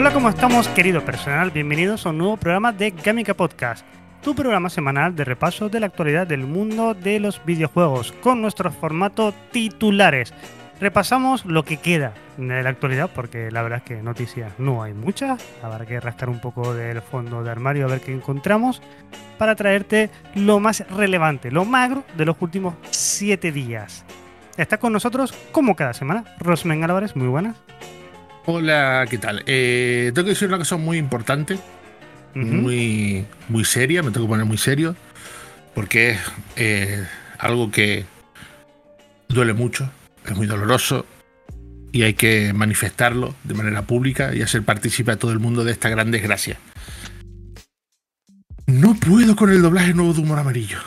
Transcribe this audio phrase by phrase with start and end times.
[0.00, 1.50] Hola, ¿cómo estamos, querido personal?
[1.50, 3.84] Bienvenidos a un nuevo programa de Gamica Podcast,
[4.22, 8.72] tu programa semanal de repaso de la actualidad del mundo de los videojuegos, con nuestro
[8.72, 10.32] formato titulares.
[10.80, 14.94] Repasamos lo que queda de la actualidad, porque la verdad es que noticias no hay
[14.94, 15.44] muchas.
[15.62, 18.80] Habrá que rascar un poco del fondo de armario a ver qué encontramos
[19.36, 24.06] para traerte lo más relevante, lo magro de los últimos siete días.
[24.56, 27.56] Está con nosotros, como cada semana, Rosmen Álvarez, muy buenas.
[28.46, 29.42] Hola, ¿qué tal?
[29.46, 31.58] Eh, tengo que decir una cosa muy importante,
[32.34, 34.96] muy, muy seria, me tengo que poner muy serio,
[35.74, 36.20] porque es
[36.56, 37.06] eh,
[37.38, 38.06] algo que
[39.28, 39.90] duele mucho,
[40.24, 41.04] es muy doloroso
[41.92, 45.72] y hay que manifestarlo de manera pública y hacer partícipe a todo el mundo de
[45.72, 46.58] esta gran desgracia.
[48.66, 50.78] No puedo con el doblaje nuevo de humor amarillo.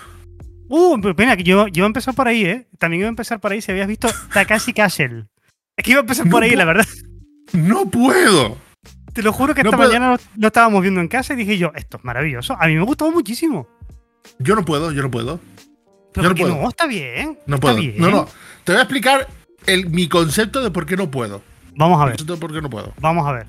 [0.70, 2.68] Uh, pero pena, que yo, yo iba a empezar por ahí, ¿eh?
[2.80, 5.26] También iba a empezar por ahí si habías visto Takashi Castle.
[5.78, 6.86] Es que iba a empezar por ahí, la verdad.
[7.54, 8.58] ¡No puedo!
[9.14, 11.72] Te lo juro que esta mañana lo, lo estábamos viendo en casa y dije yo,
[11.76, 12.58] esto es maravilloso.
[12.60, 13.68] A mí me gustó muchísimo.
[14.40, 15.40] Yo no puedo, yo no puedo.
[16.14, 16.62] Pero Yo no puedo.
[16.64, 17.38] no, está bien.
[17.46, 17.76] No puedo.
[17.76, 17.96] bien.
[17.98, 18.28] No, no.
[18.64, 19.28] Te voy a explicar
[19.68, 21.42] el- mi concepto de por qué no puedo.
[21.76, 22.94] Vamos a ver, concepto de por qué no puedo.
[23.00, 23.46] vamos a ver.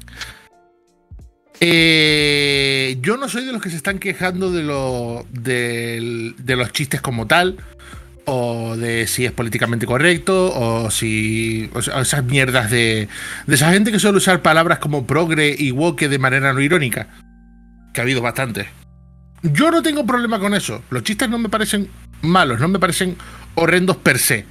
[1.61, 7.01] Eh, yo no soy de los que se están quejando de, lo, de los chistes
[7.01, 7.57] como tal,
[8.27, 11.71] o de si es políticamente correcto, o si.
[11.75, 13.09] O sea, esas mierdas de.
[13.47, 17.09] De esa gente que suele usar palabras como progre y woke de manera no irónica.
[17.93, 18.69] Que ha habido bastante.
[19.43, 20.83] Yo no tengo problema con eso.
[20.91, 21.89] Los chistes no me parecen
[22.23, 23.17] malos, no me parecen
[23.55, 24.47] horrendos per se.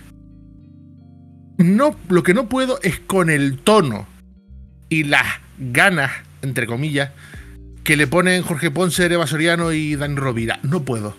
[1.57, 4.07] No, lo que no puedo es con el tono
[4.89, 5.25] y las
[5.57, 6.11] ganas,
[6.41, 7.11] entre comillas,
[7.83, 10.59] que le ponen Jorge Ponce, Eva Soriano y Dan Rovira.
[10.63, 11.15] No puedo.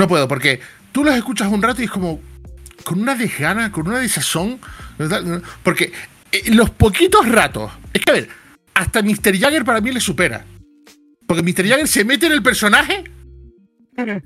[0.00, 0.60] No puedo, porque
[0.92, 2.22] tú los escuchas un rato y es como
[2.84, 4.58] con una desgana, con una desazón.
[5.62, 5.92] Porque
[6.32, 7.70] eh, los poquitos ratos.
[7.92, 8.28] Es que a ver,
[8.72, 9.38] hasta Mr.
[9.38, 10.42] Jagger para mí le supera.
[11.26, 11.68] Porque Mr.
[11.68, 13.04] Jagger se mete en el personaje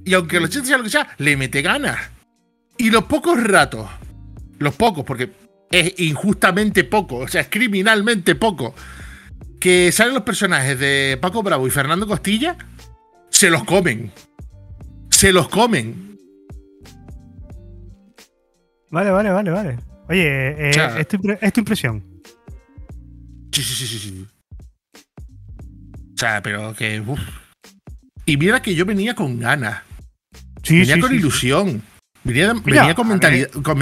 [0.05, 1.99] y aunque los chistes sean lo que sea, le mete ganas.
[2.79, 3.91] Y los pocos ratos,
[4.61, 5.33] los pocos, porque
[5.73, 8.77] es injustamente poco, o sea, es criminalmente poco,
[9.59, 12.57] que salen los personajes de Paco Bravo y Fernando Costilla,
[13.29, 14.13] se los comen.
[15.25, 16.19] Se los comen.
[18.91, 19.79] Vale, vale, vale, vale.
[20.11, 22.05] Oye, eh, O sea- es, tu, impre- es tu impresión.
[23.51, 24.27] Sí, sí, sí, sí, sí.
[26.15, 27.01] O sea, pero que.
[27.01, 27.19] uf.
[28.27, 29.81] Y mira que yo venía con ganas.
[30.63, 31.83] Sí, venía sí, con sí, ilusión.
[32.23, 33.49] Venía, venía con mentalidad.
[33.63, 33.79] con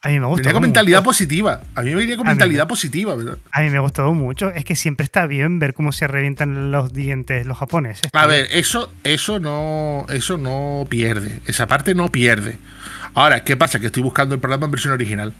[0.00, 0.36] A mí me gustó.
[0.42, 1.08] venía con me mentalidad gustó.
[1.08, 1.60] positiva.
[1.74, 3.38] A mí me venía con A mentalidad me- positiva, ¿verdad?
[3.50, 4.50] A mí me ha gustado mucho.
[4.50, 8.08] Es que siempre está bien ver cómo se revientan los dientes los japoneses.
[8.12, 11.40] A ver, eso, eso no, eso no pierde.
[11.46, 12.58] Esa parte no pierde.
[13.14, 13.80] Ahora, ¿qué pasa?
[13.80, 15.34] Que estoy buscando el programa en versión original.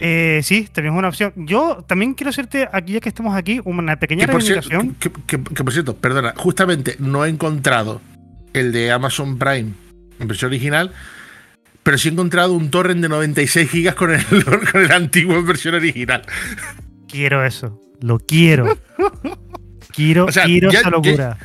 [0.00, 1.32] Eh, sí, también es una opción.
[1.36, 5.72] Yo también quiero hacerte, aquí ya que estamos aquí, una pequeña que- que- que por
[5.72, 8.02] cierto, perdona, justamente no he encontrado
[8.52, 9.72] el de Amazon Prime
[10.18, 10.92] en versión original,
[11.84, 14.24] pero sí he encontrado un torrent de 96 gigas con el,
[14.72, 16.22] con el antiguo en versión original.
[17.06, 17.80] Quiero eso.
[18.00, 18.76] Lo quiero.
[19.94, 21.38] quiero, O sea, quiero ya- esa locura.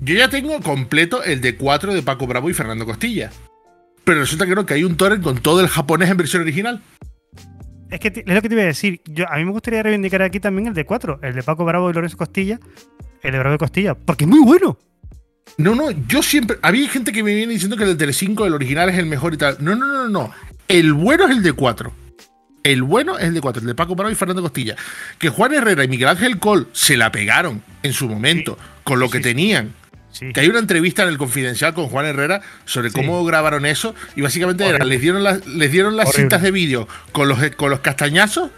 [0.00, 3.30] Yo ya tengo completo el de 4 de Paco Bravo y Fernando Costilla.
[4.04, 6.82] Pero resulta que no, que hay un torrent con todo el japonés en versión original.
[7.90, 9.00] Es que es lo que te iba a decir.
[9.06, 11.88] Yo, a mí me gustaría reivindicar aquí también el de 4, el de Paco Bravo
[11.88, 12.58] y Lorenzo Costilla.
[13.22, 14.76] El de Bravo y Costilla, porque es muy bueno.
[15.56, 16.58] No, no, yo siempre.
[16.62, 19.34] Había gente que me viene diciendo que el de Telecinco, el original, es el mejor
[19.34, 19.56] y tal.
[19.60, 20.32] No, no, no, no, no.
[20.68, 21.92] El bueno es el de 4.
[22.64, 24.74] El bueno es el de 4, el de Paco Bravo y Fernando Costilla.
[25.18, 29.10] Que Juan Herrera y Miguel Ángel Col se la pegaron en su momento, con lo
[29.10, 29.24] que sí.
[29.24, 29.74] tenían.
[30.10, 30.32] Sí.
[30.32, 32.94] Que hay una entrevista en el Confidencial con Juan Herrera sobre Sí.
[32.94, 33.94] cómo grabaron eso.
[34.16, 36.22] Y básicamente era, les dieron las, les dieron las Horrible.
[36.22, 38.50] cintas de vídeo con los, con los castañazos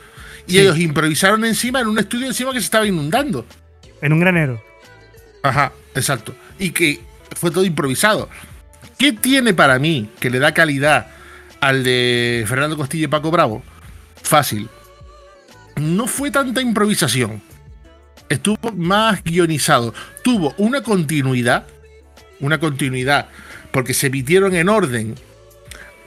[0.46, 0.58] y Sí.
[0.60, 3.44] ellos improvisaron encima en un estudio encima que se estaba inundando.
[4.02, 4.62] En un granero.
[5.42, 6.34] Ajá, exacto.
[6.58, 7.00] Y que
[7.34, 8.28] fue todo improvisado.
[8.98, 11.08] ¿Qué tiene para mí que le da calidad
[11.60, 13.62] al de Fernando Costilla y Paco Bravo?
[14.22, 14.68] Fácil.
[15.76, 17.42] No fue tanta improvisación.
[18.28, 19.92] Estuvo más guionizado.
[20.24, 21.66] Tuvo una continuidad
[22.40, 23.28] una continuidad,
[23.70, 25.14] porque se emitieron en orden,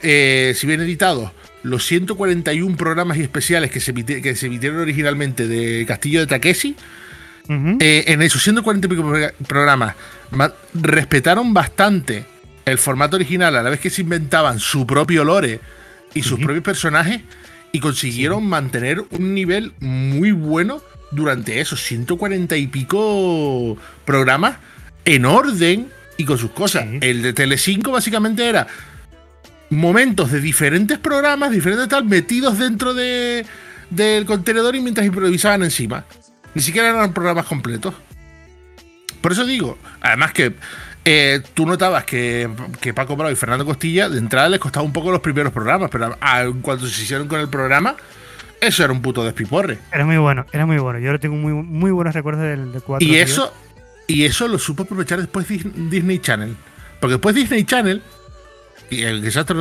[0.02, 1.32] eh, si bien editados,
[1.62, 6.26] los 141 programas y especiales que se, que se emitieron originalmente de Castillo de
[7.80, 8.88] Eh, en esos 140
[9.48, 9.96] programas
[10.72, 12.24] respetaron bastante
[12.64, 15.60] el formato original a la vez que se inventaban su propio lore
[16.14, 17.22] y sus propios personajes
[17.72, 20.80] y consiguieron mantener un nivel muy bueno
[21.10, 24.58] durante esos 140 y pico programas
[25.04, 26.86] en orden y con sus cosas.
[27.00, 28.68] El de Telecinco básicamente era
[29.70, 33.44] momentos de diferentes programas, diferentes tal, metidos dentro de,
[33.88, 36.04] del contenedor y mientras improvisaban encima.
[36.54, 37.94] Ni siquiera eran programas completos.
[39.20, 40.54] Por eso digo, además que
[41.04, 42.48] eh, tú notabas que,
[42.94, 46.16] Paco Bravo y Fernando Costilla de entrada les costaba un poco los primeros programas, pero
[46.62, 47.96] cuando se hicieron con el programa,
[48.60, 49.78] eso era un puto despiporre.
[49.92, 50.98] Era muy bueno, era muy bueno.
[50.98, 53.06] Yo ahora tengo muy, muy buenos recuerdos del, del 4.
[53.06, 53.52] Y eso,
[54.06, 56.56] y eso lo supo aprovechar después Disney Channel.
[57.00, 58.02] Porque después Disney Channel,
[58.90, 59.56] y el desastre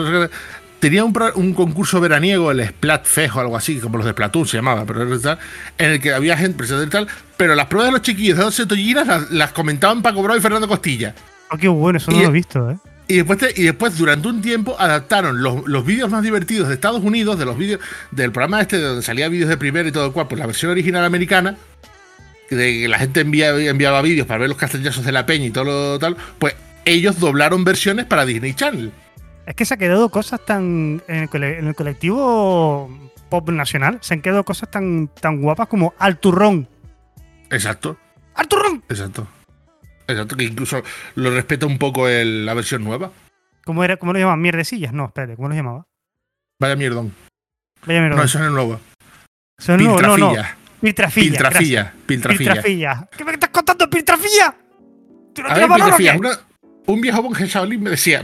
[0.79, 4.85] tenía un, concurso veraniego, el Splatfest o algo así, como los de Platoon se llamaba,
[4.85, 8.43] pero en el que había gente y tal, pero las pruebas de los chiquillos de
[8.43, 11.13] 12 tollinas las, comentaban Paco Bravo y Fernando Costilla.
[11.51, 12.77] Oh, qué bueno, eso no lo he visto, ¿eh?
[13.07, 17.39] Y después, y después, durante un tiempo, adaptaron los, vídeos más divertidos de Estados Unidos,
[17.39, 17.79] de los vídeos
[18.11, 20.45] del programa este, de donde salía vídeos de primera y todo el cual, pues la
[20.45, 21.57] versión original americana,
[22.51, 25.49] de que la gente enviaba, enviaba vídeos para ver los castellazos de la peña y
[25.49, 26.53] todo lo tal, pues
[26.85, 28.91] ellos doblaron versiones para Disney Channel.
[29.49, 31.01] Es que se han quedado cosas tan.
[31.07, 32.87] En el, colectivo
[33.29, 36.67] pop nacional, se han quedado cosas tan, tan guapas como Alturrón.
[37.49, 37.97] Exacto.
[38.35, 38.83] ¡Alturrón!
[38.89, 39.27] Exacto.
[40.07, 40.83] Exacto, que incluso
[41.15, 43.11] lo respeta un poco la versión nueva.
[43.65, 44.39] ¿Cómo, era, ¿Cómo lo llamaban?
[44.39, 44.93] ¿Mierdecillas?
[44.93, 45.87] No, espérate, ¿cómo lo llamaba?
[46.59, 47.15] Vaya mierdón.
[47.87, 48.19] Vaya mierdón.
[48.19, 48.79] No, eso no es nuevo.
[49.57, 50.33] Eso es nuevo, no, no.
[50.79, 51.31] Piltrafilla.
[51.31, 51.93] Piltrafilla.
[52.05, 53.09] Piltrafilla.
[53.17, 54.55] ¿Qué me estás contando, Piltrafilla?
[55.43, 56.19] A ver, Piltrafilla.
[56.85, 58.23] un viejo monje Shaolin me decía: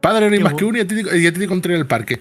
[0.00, 2.20] Padre, no hay más que uno y a ti, te encontré en el parque.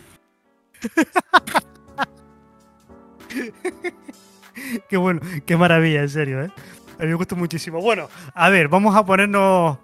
[4.90, 6.52] qué bueno, qué maravilla, en serio, ¿eh?
[7.00, 7.80] A mí me gustó muchísimo.
[7.80, 9.78] Bueno, a ver, vamos a ponernos.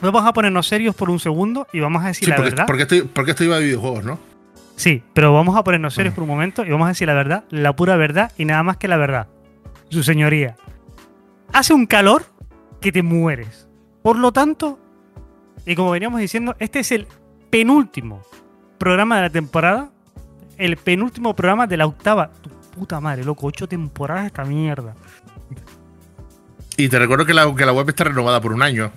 [0.00, 2.66] Vamos a ponernos serios por un segundo y vamos a decir la verdad.
[2.66, 4.18] Porque estoy, porque estoy de videojuegos, ¿no?
[4.76, 7.44] Sí, pero vamos a ponernos serios por un momento y vamos a decir la verdad,
[7.50, 9.26] la pura verdad y nada más que la verdad.
[9.88, 10.54] Su señoría.
[11.52, 12.26] Hace un calor
[12.80, 13.66] que te mueres.
[14.02, 14.78] Por lo tanto,
[15.68, 17.06] y como veníamos diciendo, este es el
[17.50, 18.22] penúltimo
[18.78, 19.90] programa de la temporada.
[20.56, 22.30] El penúltimo programa de la octava.
[22.40, 24.94] Tu puta madre, loco, ocho temporadas esta mierda.
[26.78, 28.90] Y te recuerdo que la, que la web está renovada por un año.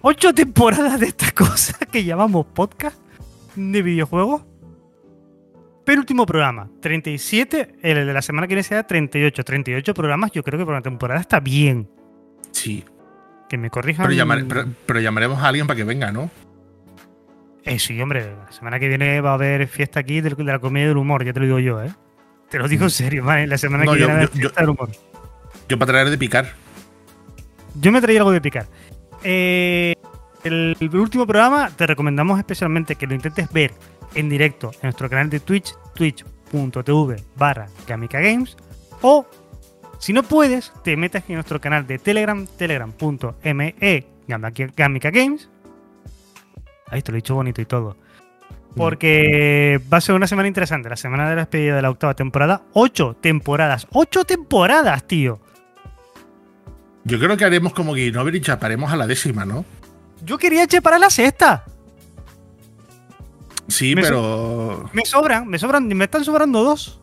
[0.00, 2.96] Ocho temporadas de esta cosa que llamamos podcast
[3.56, 4.42] de videojuegos.
[5.84, 7.78] Penúltimo programa, 37.
[7.82, 9.42] El de la semana que viene será 38.
[9.42, 11.90] 38 programas, yo creo que por una temporada está bien.
[12.52, 12.84] Sí.
[13.54, 14.08] Que me corrijan.
[14.84, 16.28] Pero, llamaremos a alguien para que venga, ¿no?
[17.62, 18.34] Eh, sí, hombre.
[18.44, 21.32] La semana que viene va a haber fiesta aquí de, la comedia del humor, ya
[21.32, 21.94] te lo digo yo, ¿eh?
[22.50, 23.46] Te lo digo en serio, ¿vale?
[23.46, 24.90] La semana que viene va a haber fiesta del humor.
[25.68, 26.48] Yo para traer de picar.
[27.80, 28.66] Yo me traía algo de picar.
[29.22, 29.94] Eh,
[30.42, 33.72] el, último programa te recomendamos especialmente que lo intentes ver
[34.16, 38.56] en directo en nuestro canal de Twitch, twitch.tv barra Games,
[39.00, 39.24] o
[39.98, 44.06] si no puedes, te metas en nuestro canal de Telegram, telegram.me
[44.76, 45.48] Gamica Games.
[46.88, 47.96] Ahí te lo he dicho bonito y todo.
[48.76, 52.14] Porque va a ser una semana interesante, la semana de la despedida de la octava
[52.14, 52.62] temporada.
[52.72, 55.40] Ocho temporadas, ocho temporadas, tío.
[57.04, 59.64] Yo creo que haremos como Guinover y chaparemos a la décima, ¿no?
[60.24, 61.64] Yo quería para la sexta.
[63.68, 64.88] Sí, pero.
[64.92, 67.00] me sobran, me sobran, me están sobrando dos.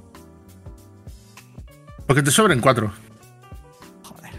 [2.12, 2.92] Porque te sobran cuatro.
[4.04, 4.34] Joder.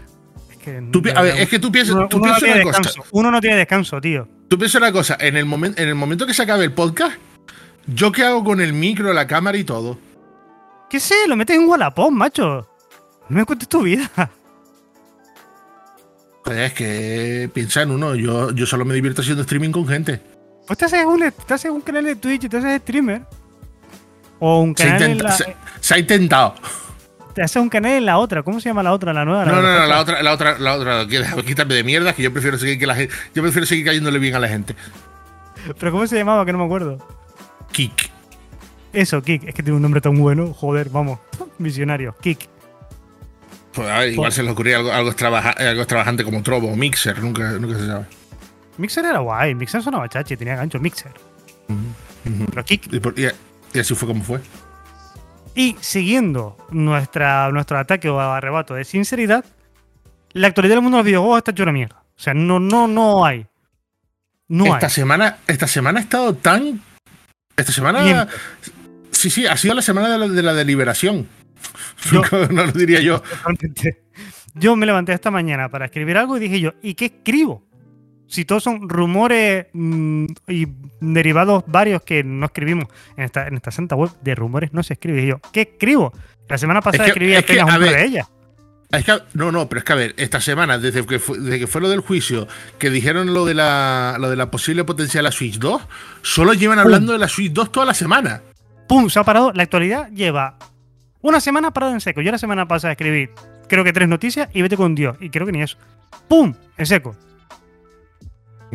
[0.51, 3.01] Es que, a ver, es que tú piensas, uno, tú no una cosa.
[3.09, 4.27] Uno no tiene descanso, tío.
[4.47, 7.17] Tú piensas una cosa, en el, momento en el momento que se acabe el podcast,
[7.87, 9.97] ¿yo qué hago con el micro, la cámara y todo?
[10.87, 11.15] ¿Qué sé?
[11.27, 12.69] Lo metes en Wallapop, macho.
[13.27, 14.11] No me cuentes tu vida.
[16.45, 20.21] Es que piensa en uno, yo, yo solo me divierto haciendo streaming con gente.
[20.67, 23.23] Pues te haces un, te haces un canal de Twitch y te haces streamer.
[24.37, 25.37] O un canal se, en la,
[25.79, 26.53] se, ha intentado.
[27.33, 28.43] Te haces un canal en la otra.
[28.43, 29.11] ¿Cómo se llama la otra?
[29.13, 29.45] La nueva.
[29.45, 31.07] no, no, no, la otra, la otra, la otra.
[31.45, 33.13] Quítame de mierda, que yo prefiero seguir que la gente.
[33.33, 34.75] Yo prefiero seguir cayéndole bien a la gente.
[35.79, 36.45] ¿Pero cómo se llamaba?
[36.45, 36.97] Que no me acuerdo.
[37.71, 38.11] Kik.
[38.91, 39.45] Eso, Kik.
[39.47, 40.53] Es que tiene un nombre tan bueno.
[40.53, 41.19] Joder, vamos.
[41.57, 42.15] Visionario.
[42.21, 42.49] Kik.
[43.73, 47.87] Pues, igual se les ocurría algo, algo, extravagante como Trovo o Mixer, nunca, nunca se
[47.87, 48.05] sabe.
[48.77, 51.11] Mixer era guay, Mixer sonaba chachi, tenía gancho, Mixer.
[52.49, 52.93] Pero Kik.
[53.73, 54.39] Y, así fue como fue.
[55.55, 59.45] Y siguiendo nuestra, nuestro ataque o arrebato de sinceridad,
[60.31, 62.03] la actualidad del mundo de los videojuegos está hecho una mierda.
[62.15, 63.45] O sea, no, no, no hay.
[64.47, 64.91] No esta hay.
[64.91, 66.81] semana, esta semana ha estado tan.
[67.55, 68.03] Esta semana.
[68.03, 68.27] Bien.
[69.11, 71.27] Sí, sí, ha sido la semana de la, de la deliberación.
[72.11, 73.21] Yo- no lo diría yo.
[74.55, 77.65] Yo me levanté esta mañana para escribir algo y dije yo, ¿y qué escribo?
[78.27, 80.67] Si todos son rumores mm, y
[81.01, 82.85] derivados varios que no escribimos
[83.17, 85.23] en esta, en esta santa web de rumores, no se escribe.
[85.23, 86.13] Y yo, ¿qué escribo?
[86.49, 88.27] La semana pasada que- escribí es apenas un par de ellas.
[88.91, 91.57] Es que, no, no, pero es que a ver, esta semana, desde que fue, desde
[91.59, 95.17] que fue lo del juicio, que dijeron lo de la, lo de la posible potencia
[95.17, 95.81] de la Switch 2,
[96.21, 98.41] solo llevan hablando de la Switch 2 toda la semana.
[98.87, 99.09] ¡Pum!
[99.09, 99.51] Se ha parado.
[99.53, 100.57] La actualidad lleva
[101.21, 102.21] una semana parada en seco.
[102.21, 103.29] Yo la semana pasada escribí,
[103.67, 105.17] creo que tres noticias y vete con Dios.
[105.19, 105.77] Y creo que ni eso.
[106.27, 106.53] ¡Pum!
[106.77, 107.15] En seco.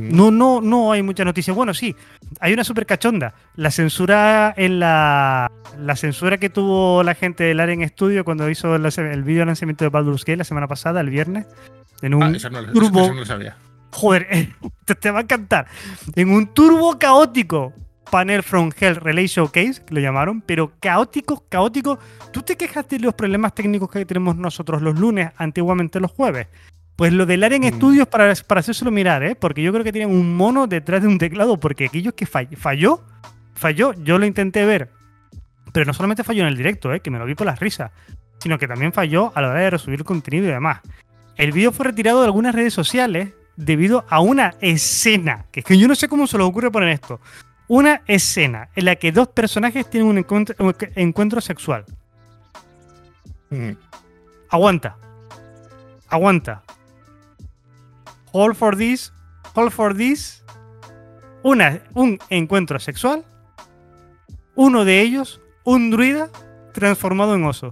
[0.00, 1.54] No, no, no hay muchas noticias.
[1.56, 1.94] Bueno, sí,
[2.40, 3.34] hay una super cachonda.
[3.56, 5.50] La censura en la.
[5.78, 9.46] La censura que tuvo la gente del Aren Studio cuando hizo el, el vídeo de
[9.46, 11.46] lanzamiento de Baldur's Gate la semana pasada, el viernes.
[12.02, 13.00] En un Ah, eso no, turbo.
[13.04, 13.56] eso no lo sabía.
[13.92, 14.52] Joder, eh,
[14.84, 15.66] te, te va a encantar.
[16.16, 17.72] En un turbo caótico
[18.10, 21.98] panel from Hell Relay Showcase, que lo llamaron, pero caótico, caótico.
[22.32, 26.46] ¿Tú te quejas de los problemas técnicos que tenemos nosotros los lunes, antiguamente los jueves?
[26.98, 27.76] Pues lo del Aren Mm.
[27.76, 29.36] Studios para, para hacérselo mirar, ¿eh?
[29.36, 32.56] Porque yo creo que tienen un mono detrás de un teclado, porque aquello que fall-
[32.56, 33.04] falló,
[33.54, 34.90] falló, yo lo intenté ver.
[35.72, 36.98] Pero no solamente falló en el directo, ¿eh?
[36.98, 37.92] Que me lo vi por las risas,
[38.40, 40.80] sino que también falló a la hora de resubir contenido y demás.
[41.36, 45.78] El vídeo fue retirado de algunas redes sociales debido a una escena, que es que
[45.78, 47.20] yo no sé cómo se les ocurre poner esto.
[47.68, 51.84] Una escena en la que dos personajes tienen un encuentro, un encuentro sexual.
[53.50, 53.70] Mm.
[54.50, 54.96] Aguanta.
[56.08, 56.62] Aguanta.
[58.32, 59.12] Hold for this.
[59.54, 60.42] Hold for this.
[61.42, 63.24] Una, un encuentro sexual.
[64.54, 66.28] Uno de ellos, un druida
[66.72, 67.70] transformado en oso.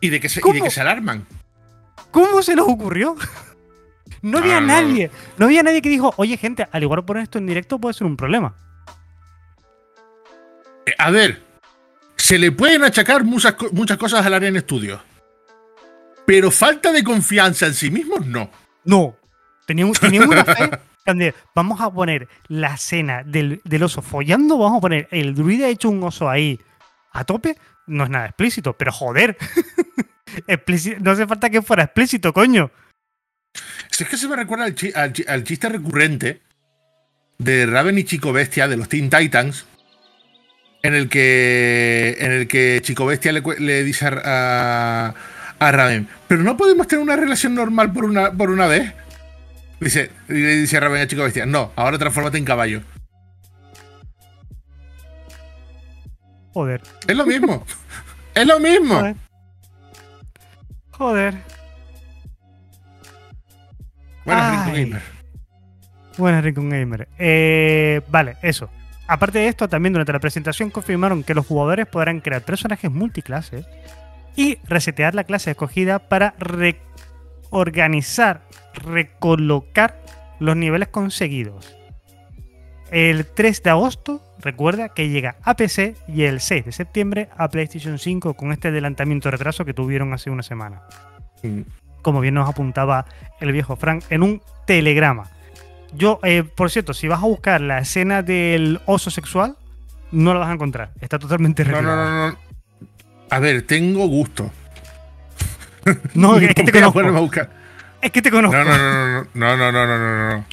[0.00, 0.54] Y de que se, y ¿Cómo?
[0.54, 1.26] de que se alarman.
[2.10, 3.16] ¿Cómo se les ocurrió?
[4.22, 4.68] No había no.
[4.68, 5.10] nadie.
[5.36, 8.06] No había nadie que dijo, oye gente, al igual poner esto en directo puede ser
[8.06, 8.54] un problema.
[10.86, 11.42] Eh, A ver,
[12.16, 14.98] se le pueden achacar muchas, muchas cosas al área en estudio.
[16.26, 18.50] Pero falta de confianza en sí mismos, no.
[18.84, 19.16] No.
[19.66, 20.44] Tenían, tenían una
[21.06, 21.34] fe.
[21.54, 25.88] vamos a poner la escena del, del oso follando, vamos a poner el druida hecho
[25.90, 26.58] un oso ahí
[27.12, 27.56] a tope.
[27.86, 29.36] No es nada explícito, pero joder.
[30.46, 32.70] Explícito- no hace falta que fuera explícito, coño.
[33.90, 36.40] Si es que se me recuerda al, chi- al chi- al chiste recurrente
[37.38, 39.66] de Raven y Chico Bestia de los Teen Titans.
[40.82, 42.16] En el que.
[42.18, 45.14] En el que Chico Bestia le dice a,
[45.58, 46.08] a, Raven.
[46.28, 48.92] Pero no podemos tener una relación normal por una, por una vez.
[49.80, 51.46] Dice, le dice a Raven a Bestia.
[51.46, 52.82] No, ahora transfórmate en caballo.
[56.52, 56.82] Joder.
[57.06, 57.64] Es lo mismo.
[58.34, 58.94] es lo mismo.
[58.94, 59.16] Joder.
[60.92, 61.34] Joder.
[64.24, 64.56] Bueno, Ay.
[64.56, 65.14] Rico Gamer.
[66.16, 67.08] Buenas, Rincon Gamer.
[67.18, 68.70] Eh, vale, eso.
[69.06, 73.66] Aparte de esto, también durante la presentación confirmaron que los jugadores podrán crear personajes multiclases
[74.36, 78.42] y resetear la clase escogida para reorganizar,
[78.74, 80.02] recolocar
[80.40, 81.74] los niveles conseguidos.
[82.90, 87.48] El 3 de agosto, recuerda que llega a PC y el 6 de septiembre a
[87.48, 90.82] PlayStation 5 con este adelantamiento retraso que tuvieron hace una semana
[92.04, 93.06] como bien nos apuntaba
[93.40, 95.24] el viejo Frank, en un telegrama.
[95.92, 99.56] Yo, eh, por cierto, si vas a buscar la escena del oso sexual,
[100.12, 100.90] no la vas a encontrar.
[101.00, 102.36] Está totalmente No, no, no, no.
[103.30, 104.50] A ver, tengo gusto.
[106.14, 107.00] No, es que te conozco.
[107.00, 107.50] a buscar.
[108.00, 108.56] Es que te conozco.
[108.56, 110.44] No, no, no, no, no, no, no, no, no.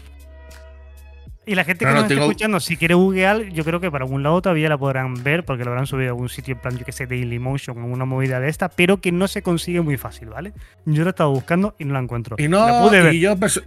[1.45, 3.89] Y la gente No, que no, nos está escuchando, si quiere googlear, yo creo que
[3.89, 6.59] para algún lado todavía la podrán ver, porque lo habrán subido a algún sitio en
[6.61, 9.81] plan, yo que sé, Dailymotion o una movida de esta, pero que no se consigue
[9.81, 10.53] muy fácil, ¿vale?
[10.85, 12.35] Yo la he estado buscando y no la encuentro.
[12.39, 13.13] Y la no, pude ver.
[13.15, 13.63] y yo, perso-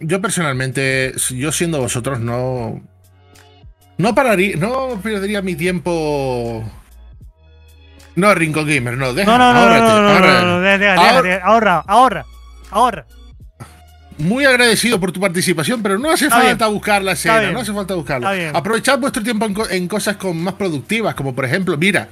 [0.00, 2.82] yo personalmente, yo siendo vosotros, no.
[3.98, 6.64] No pararía, no perdería mi tiempo.
[8.14, 10.46] No, Rincon Gamer, no, deja, No, no, no, no, ahórrate, no, no, no, ahórrate.
[10.46, 12.26] no, deja, deja, deja, Ahora- deja, ahorra, ahorra,
[12.70, 13.06] ahorra.
[14.18, 16.74] Muy agradecido por tu participación, pero no hace Está falta bien.
[16.74, 18.50] buscar la escena, no hace falta buscarla.
[18.54, 22.08] Aprovechad vuestro tiempo en, co- en cosas con más productivas, como por ejemplo, mira,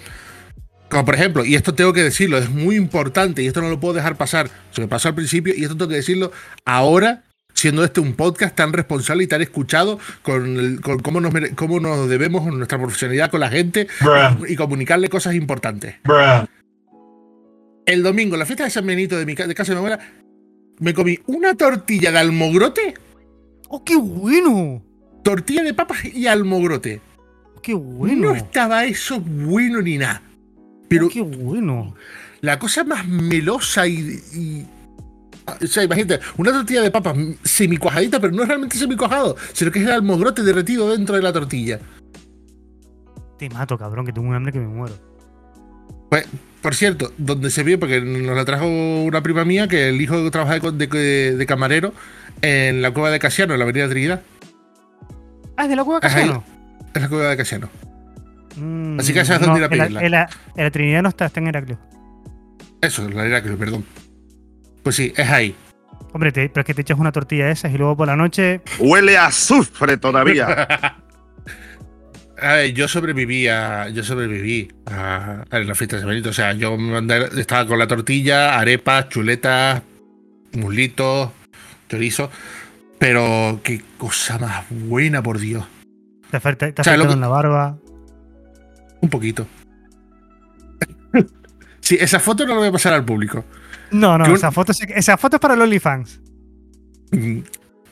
[0.88, 3.78] como por ejemplo, y esto tengo que decirlo, es muy importante y esto no lo
[3.78, 4.48] puedo dejar pasar.
[4.72, 6.32] Se me pasó al principio y esto tengo que decirlo
[6.64, 7.22] ahora,
[7.60, 11.78] siendo este un podcast tan responsable y tan escuchado con, el- con cómo, nos, cómo
[11.78, 14.46] nos debemos nuestra profesionalidad con la gente Bruh.
[14.48, 15.96] y comunicarle cosas importantes.
[16.04, 16.46] Bruh.
[17.86, 19.98] El domingo, la fiesta de San Benito de, mi, de casa de mi abuela,
[20.78, 22.94] me comí una tortilla de almogrote,
[23.68, 24.82] ¡Oh, qué bueno!
[25.22, 27.00] tortilla de papas y almogrote.
[27.62, 28.30] ¡Qué bueno!
[28.30, 30.22] No estaba eso bueno ni nada.
[30.88, 31.94] Pero qué bueno.
[32.40, 34.66] la cosa más melosa y, y-
[35.62, 39.78] O sea, imagínate, una tortilla de papas semicuajadita, pero no es realmente semicuajado, sino que
[39.80, 41.78] es el almogrote derretido dentro de la tortilla.
[43.38, 44.94] Te mato, cabrón, que tengo un hambre que me muero.
[46.10, 46.26] Pues,
[46.60, 50.30] por cierto, donde se vio, porque nos la trajo una prima mía, que el hijo
[50.30, 51.92] trabaja de, de- de camarero
[52.42, 54.22] en la cueva de Casiano, en la avenida Trinidad.
[55.56, 56.22] Ah, es de la cueva Es ahí.
[56.28, 56.44] Casiano.
[56.94, 57.70] Es la cueva de Casiano.
[58.56, 60.00] Mm, Así que sabes dónde ir a en la- pedirla.
[60.04, 61.78] En la, en la Trinidad no está, está en Heraclio.
[62.82, 63.84] Eso, la Heracles, perdón.
[64.82, 65.54] Pues sí, es ahí.
[66.12, 68.16] Hombre, te- pero es que te echas una tortilla de esas y luego por la
[68.16, 68.60] noche.
[68.78, 70.96] Huele a azufre todavía.
[72.42, 73.90] A ver, yo sobreviví a.
[73.90, 76.30] Yo sobreviví a, a la fiesta de San Benito.
[76.30, 79.82] O sea, yo me mandé- estaba con la tortilla, arepas, chuletas,
[80.54, 81.28] muslitos,
[81.90, 82.30] chorizo.
[82.98, 85.66] Pero qué cosa más buena, por Dios.
[86.30, 87.76] Te afecta, te O sea, afecta que- en la barba.
[89.02, 89.46] Un poquito.
[91.80, 93.44] sí, esa foto no la voy a pasar al público.
[93.92, 96.20] No, no, un- esa foto, se- esa foto es para los OnlyFans.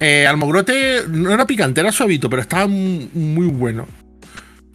[0.00, 3.87] Eh, Almogrote no era picante, era suavito, pero estaba mu- muy bueno.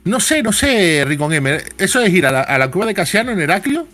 [0.03, 1.59] No sé, no sé, Ricon M.
[1.77, 3.87] Eso es ir a la, a la cueva de Casiano en Heraclio.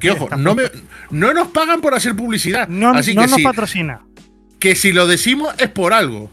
[0.00, 0.64] Que ojo, no, me,
[1.10, 2.68] no nos pagan por hacer publicidad.
[2.68, 4.00] no, así no que, nos si, patrocina.
[4.58, 6.30] que si lo decimos es por algo.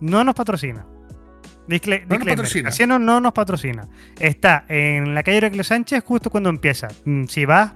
[0.00, 0.84] No nos patrocina.
[1.68, 2.68] Discle- No nos patrocina.
[2.70, 3.88] Casiano no nos patrocina.
[4.18, 6.88] Está en la calle Heraclio Sánchez justo cuando empieza.
[7.04, 7.72] Mm, Si vas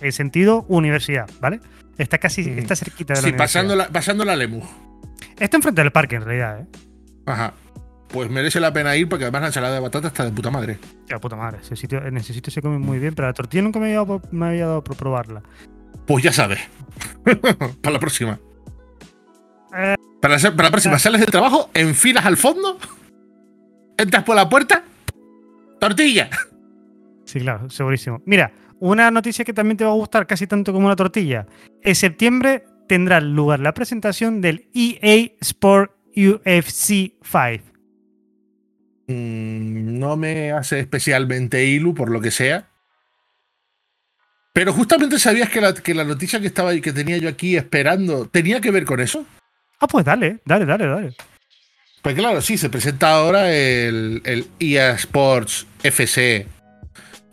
[0.00, 1.60] en sentido universidad, ¿vale?
[1.98, 3.38] Está casi, está cerquita de la Sí, universidad.
[3.62, 4.34] pasando la, pasando la.
[5.38, 6.66] Está enfrente del parque en realidad, ¿eh?
[7.26, 7.54] Ajá.
[8.08, 10.78] Pues merece la pena ir porque además la ensalada de batata está de puta madre.
[11.08, 11.58] Ya, puta madre.
[11.62, 13.96] Ese sitio, en ese sitio se come muy bien, pero la tortilla nunca me había
[13.98, 15.42] dado, por- me había dado por probarla.
[16.06, 16.60] Pues ya sabes.
[17.82, 18.38] para la próxima.
[19.76, 19.94] Eh.
[20.20, 22.78] Para la, para la próxima, sales del trabajo, enfilas al fondo,
[23.96, 24.84] entras por la puerta,
[25.80, 26.28] tortilla.
[27.24, 28.22] Sí, claro, segurísimo.
[28.26, 31.46] Mira, una noticia que también te va a gustar casi tanto como una tortilla.
[31.82, 37.64] En septiembre tendrá lugar la presentación del EA Sport UFC 5.
[39.06, 42.70] Mm, no me hace especialmente ilu por lo que sea.
[44.52, 48.26] Pero justamente sabías que la, que la noticia que estaba que tenía yo aquí esperando
[48.26, 49.24] tenía que ver con eso.
[49.78, 51.14] Ah, pues dale, dale, dale, dale.
[52.02, 56.48] Pues claro, sí, se presenta ahora el, el EA Sports FC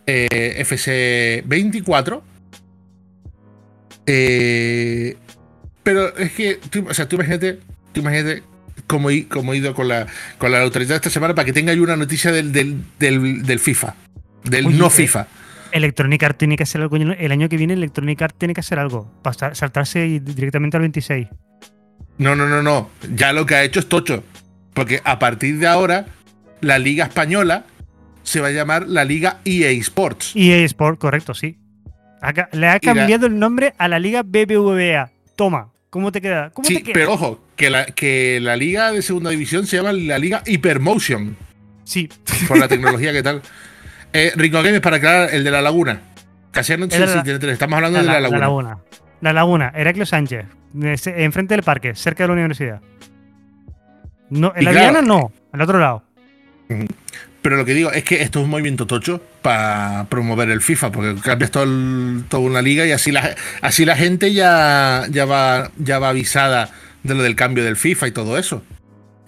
[0.09, 2.23] eh, FC 24.
[4.05, 5.17] Eh,
[5.83, 7.59] pero es que, tú, o sea, tú imagínate,
[7.91, 8.43] tú imagínate
[8.87, 11.73] cómo, he- cómo he ido con la, con la autoridad esta semana para que tenga
[11.73, 13.95] yo una noticia del, del, del- del FIFA,
[14.43, 15.27] del Oye, no eh, FIFA.
[15.71, 16.95] Electronic Arts tiene que hacer algo.
[16.95, 19.11] El año que viene Electronic Arts tiene que hacer algo.
[19.21, 21.27] Para sa- saltarse directamente al 26.
[22.17, 22.89] No, no, no, no.
[23.15, 24.23] Ya lo que ha hecho es tocho.
[24.73, 26.05] Porque a partir de ahora,
[26.61, 27.65] la Liga Española
[28.23, 30.34] se va a llamar la Liga EA Sports.
[30.36, 31.58] EA Sport, correcto, sí.
[32.21, 35.12] Acá- le ha la- cambiado el nombre a la Liga BBVA.
[35.36, 36.49] Toma, ¿cómo te queda?
[36.51, 36.93] ¿Cómo Sí, te queda?
[36.93, 41.36] pero ojo, que la, que la liga de segunda división se llama la liga Hypermotion,
[41.86, 42.08] Sí,
[42.47, 43.41] por la tecnología que tal.
[44.12, 46.01] Eh, Rico Games, para aclarar, el de la laguna.
[46.49, 47.53] Casiano sí, la- sí, tiene tres.
[47.53, 48.39] Estamos hablando la, de la, la- laguna.
[48.39, 48.77] la laguna.
[49.21, 50.45] La laguna, Heraclio Sánchez.
[51.05, 52.82] Enfrente del parque, cerca de la universidad.
[54.32, 56.03] No, en Y la claro, no, al otro lado.
[57.41, 60.91] Pero lo que digo es que esto es un movimiento tocho para promover el FIFA,
[60.91, 65.23] porque cambias todo el- toda una liga y así la, así la gente ya, ya,
[65.25, 66.69] va, ya va avisada
[67.04, 68.62] de lo del cambio del FIFA y todo eso.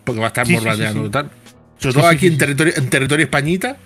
[0.04, 1.08] Porque va a estar Sí, bombardeando sí, sí.
[1.08, 1.32] y tal.
[1.78, 3.78] Sobre todo aquí en, territorio, en territorio españita.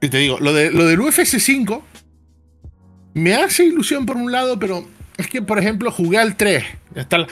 [0.00, 1.84] Y te digo, lo, de, lo del UFC 5
[3.14, 4.86] me hace ilusión por un lado, pero
[5.16, 6.64] es que, por ejemplo, jugué al 3.
[6.94, 7.26] Están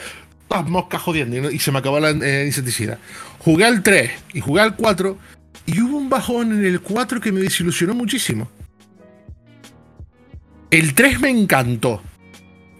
[0.49, 2.97] las moscas jodiendo y, se me acabó la eh, insecticida.
[3.39, 5.17] Jugué al 3 y jugué al 4
[5.65, 8.49] y hubo un bajón en el 4 que me desilusionó muchísimo.
[10.71, 12.01] El 3 me encantó.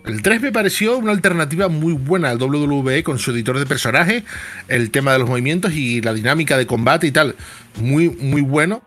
[0.06, 4.24] El 3 me pareció una alternativa muy buena al WWE con su editor de personajes,
[4.70, 7.36] el tema de los movimientos y la dinámica de combate y tal.
[7.82, 8.82] Muy, muy bueno.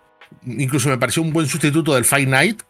[0.47, 2.63] Incluso me pareció un buen sustituto del Fight Night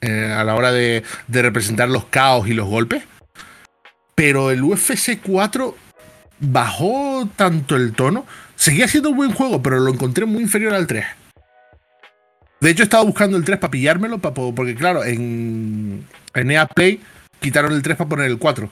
[0.00, 3.04] eh, a la hora de representar los caos y los golpes.
[4.14, 5.76] Pero el UFC 4
[6.40, 8.26] bajó tanto el tono.
[8.56, 11.04] Seguía siendo un buen juego, pero lo encontré muy inferior al 3.
[12.60, 16.66] De hecho, estaba buscando el 3 para pillármelo, pa- po- porque claro, en, en EA
[16.66, 17.00] Play
[17.40, 18.70] quitaron el 3 para poner el 4.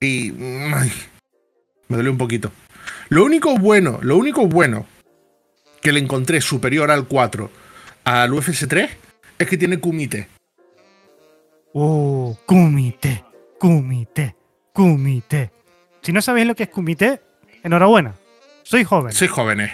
[0.00, 0.30] Y.
[0.32, 0.92] mm, ay,
[1.88, 2.52] me dolió un poquito.
[3.08, 4.86] Lo único bueno, lo único bueno
[5.82, 7.50] que le encontré superior al 4
[8.04, 8.90] al UFC 3
[9.38, 10.28] es que tiene Kumite.
[11.72, 13.24] Oh, Kumite,
[13.60, 14.34] Kumite,
[14.72, 15.52] Kumite.
[16.00, 17.20] Si no sabéis lo que es Kumite,
[17.62, 18.14] enhorabuena.
[18.62, 19.12] Soy joven.
[19.12, 19.70] Sois jóvenes.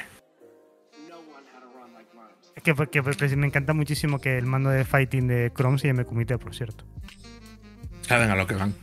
[2.57, 5.87] Es Que, que- que me encanta muchísimo que el mando de fighting de Chrome se
[5.87, 6.85] llame Kumite, por cierto.
[8.03, 8.75] Saben a lo que van.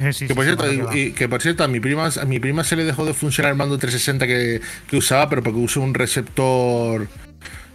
[0.00, 1.78] Eh, sí, Que por, sí, cierto, sí, que y- y que por cierto, a mi
[1.78, 5.28] prima, a mi prima se le dejó de funcionar el mando 360 que, que usaba,
[5.28, 7.02] pero porque usó un receptor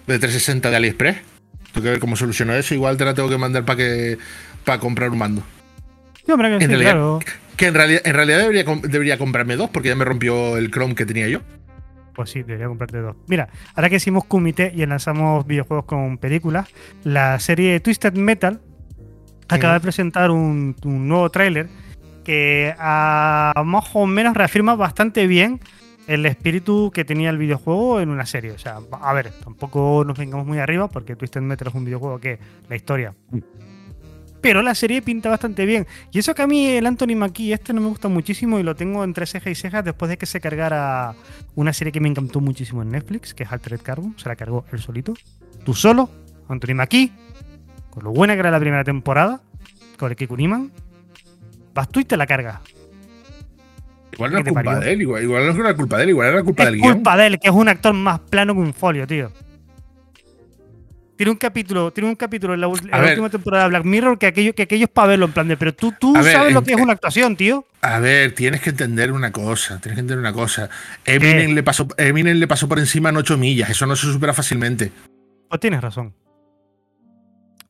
[0.08, 1.17] de 360 de AliExpress.
[1.71, 2.73] Tengo que ver cómo solucionó eso.
[2.75, 4.17] Igual te la tengo que mandar para que
[4.65, 5.43] para comprar un mando.
[6.26, 7.20] Sí, hombre, que en sí, realidad- claro.
[7.58, 10.72] Que en realidad, en realidad debería, com- debería comprarme dos porque ya me rompió el
[10.72, 11.40] Chrome que tenía yo.
[12.16, 13.16] Pues sí, debería comprarte dos.
[13.28, 16.68] Mira, ahora que hicimos Kumite y enlazamos videojuegos con películas,
[17.04, 18.60] la serie Twisted Metal
[19.50, 21.68] acaba de presentar un, un nuevo tráiler
[22.24, 25.60] que a más o menos reafirma bastante bien
[26.08, 28.52] el espíritu que tenía el videojuego en una serie.
[28.52, 32.20] O sea, a ver, tampoco nos vengamos muy arriba porque Twisted Metal es un videojuego
[32.20, 33.14] que la historia...
[34.43, 35.88] Pero la serie pinta bastante bien.
[36.12, 38.75] Y eso que a mí el Anthony Mackie este no me gusta muchísimo y lo
[38.75, 41.15] tengo entre cejas y cejas después de que se cargara
[41.56, 44.13] una serie que me encantó muchísimo en Netflix, que es Altered Carbon.
[44.17, 45.13] Se la cargó él solito.
[45.63, 46.10] Tú solo,
[46.49, 47.12] Anthony Mackie,
[47.89, 49.41] con lo buena que era la primera temporada,
[49.97, 50.71] con el Kiku Niman.
[51.73, 52.60] Vas tú y te la cargas.
[54.12, 54.79] Igual no ¿Qué es te culpa parió?
[54.82, 56.93] de él, igual, igual no era culpa de él, igual era culpa Es del guion.
[56.95, 59.32] culpa de él, que es un actor más plano que un folio, tío.
[61.15, 63.10] Tiene un capítulo, tiene un capítulo en la, ul- en A la ver.
[63.12, 65.56] última temporada de Black Mirror que aquello, que aquello es para verlo en plan de,
[65.58, 67.65] pero tú, tú ver, sabes lo que es una actuación, tío.
[67.82, 70.69] A ver, tienes que entender una cosa, tienes que entender una cosa.
[71.06, 74.34] Eminem le, pasó, Eminem le pasó por encima en 8 millas, eso no se supera
[74.34, 74.91] fácilmente.
[75.49, 76.15] Pues tienes razón.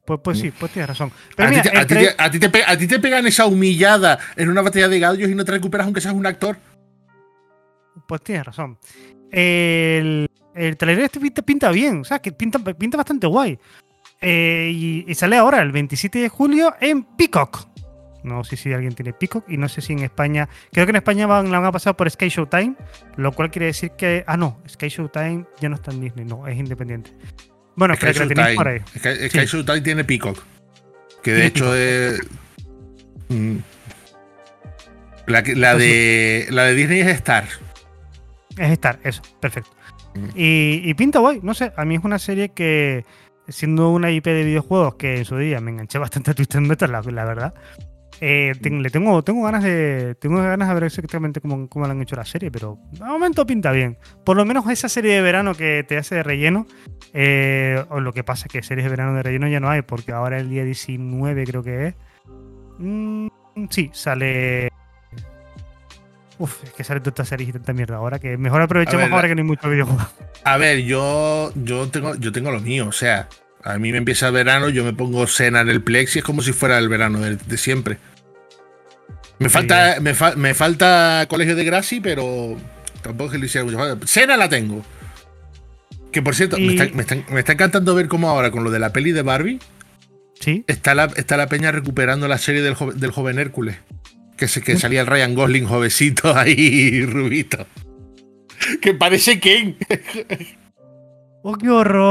[0.06, 1.12] Pues, pues sí, pues tienes razón.
[1.36, 2.77] Pero A ti, mira, te, a el ti tra- te- a ti te pe- a
[2.77, 5.99] ti te pegan esa humillada en una batalla de gallos y no te recuperas aunque
[6.01, 6.58] seas un actor.
[8.08, 8.77] Pues tienes razón.
[9.32, 13.58] El, el trailer este pinta, pinta bien, o sea, que pinta, pinta bastante guay.
[14.22, 17.68] Eh, y, y sale ahora, el 27 de julio, en Peacock.
[18.24, 20.48] No sé si alguien tiene Peacock y no sé si en España.
[20.72, 22.76] Creo que en España van, la van a pasar por Sky Showtime,
[23.18, 24.24] lo cual quiere decir que.
[24.28, 27.12] Ah, no, Sky Showtime ya no está en Disney, no, es independiente.
[27.76, 28.80] Bueno, Sky pero que la tenéis por ahí.
[28.98, 29.46] Sky- Sky Sí.
[29.48, 30.42] Showtime tiene Peacock.
[31.22, 32.22] Que de hecho es.
[33.28, 33.58] mm,
[35.28, 37.46] La, la de, la de Disney es Star.
[38.58, 39.70] Es Star, eso, perfecto.
[40.36, 43.06] Y, y pinta guay, no sé, a mí es una serie que,
[43.47, 46.91] siendo una IP de videojuegos que en su día me enganché bastante a Twisted Metal,
[46.91, 47.54] la, la verdad,
[48.21, 51.91] eh, ten- le tengo, tengo ganas de tengo ganas de ver exactamente cómo, cómo le
[51.91, 53.97] han hecho la serie, pero de momento pinta bien.
[54.23, 56.67] Por lo menos esa serie de verano que te hace de relleno,
[57.13, 59.82] eh, o lo que pasa es que series de verano de relleno ya no hay,
[59.82, 61.95] porque ahora el día 19 creo que es.
[62.78, 63.28] Mm,
[63.69, 64.69] sí, sale...
[66.43, 69.27] Uf, es que sale tanta series y tanta mierda ahora que mejor aprovechemos ver, ahora
[69.29, 70.06] que no hay mucho videojuego.
[70.43, 73.29] A ver, yo, yo, tengo, yo tengo lo mío, o sea,
[73.63, 76.25] a mí me empieza el verano, yo me pongo cena en el Plex y es
[76.25, 77.97] como si fuera el verano de, de siempre.
[79.39, 82.58] Me falta, me, fa- me falta colegio de Graci, pero
[83.01, 84.06] tampoco es que le hiciera mucha falta.
[84.08, 84.84] Cena la tengo.
[86.12, 88.69] Que por cierto, me, está, me está- me está encantando ver cómo ahora con lo
[88.71, 89.60] de la peli de Barbie
[90.39, 93.77] Sí, está la, está la peña recuperando la serie del joven Hércules.
[94.43, 97.65] Que, se, que salía el Ryan Gosling jovencito ahí, rubito.
[98.82, 99.77] Que parece Ken.
[101.43, 102.01] ¡Oh, qué horror!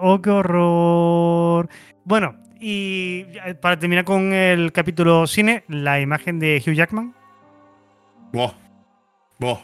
[0.00, 1.68] ¡Oh, qué horror!
[2.04, 3.24] Bueno, y
[3.60, 7.16] para terminar con el capítulo cine, la imagen de Hugh Jackman.
[8.32, 8.54] Vos.
[9.40, 9.58] Vos.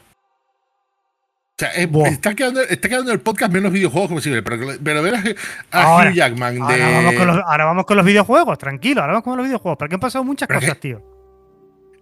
[1.59, 2.09] O sea, es- Buah.
[2.09, 4.43] está, quedando, está quedando el podcast menos videojuegos posible.
[4.43, 5.15] Pero, pero ver
[5.71, 6.61] a, Ahora, Hugh Jackman de.
[6.61, 9.79] Ahora vamos, con los, ahora vamos con los videojuegos, tranquilo, ahora vamos con los videojuegos,
[9.79, 11.03] porque han pasado muchas Pero cosas, que- tío.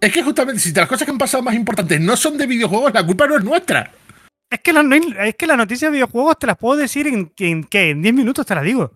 [0.01, 2.93] Es que justamente, si las cosas que han pasado más importantes no son de videojuegos,
[2.93, 3.91] la culpa no es nuestra.
[4.49, 4.81] Es que, la,
[5.25, 7.91] es que las noticias de videojuegos te las puedo decir en, en, ¿qué?
[7.91, 8.91] en 10 minutos, te las digo.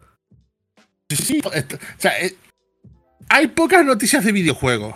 [1.10, 2.36] Sí, sí, esto- o sea, eh,
[3.30, 4.94] hay pocas noticias de videojuegos.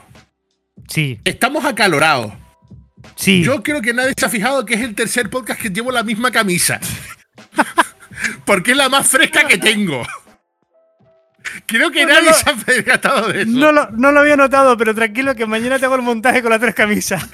[0.89, 2.33] Sí, Estamos acalorados.
[3.15, 3.43] Sí.
[3.43, 6.03] Yo creo que nadie se ha fijado que es el tercer podcast que llevo la
[6.03, 6.79] misma camisa.
[8.45, 10.03] Porque es la más fresca que tengo.
[11.65, 12.33] Creo que No, nadie no.
[12.35, 13.51] se ha percatado de eso.
[13.51, 16.51] no, lo, no lo había notado, pero tranquilo que mañana te hago el montaje con
[16.51, 17.23] las tres camisas.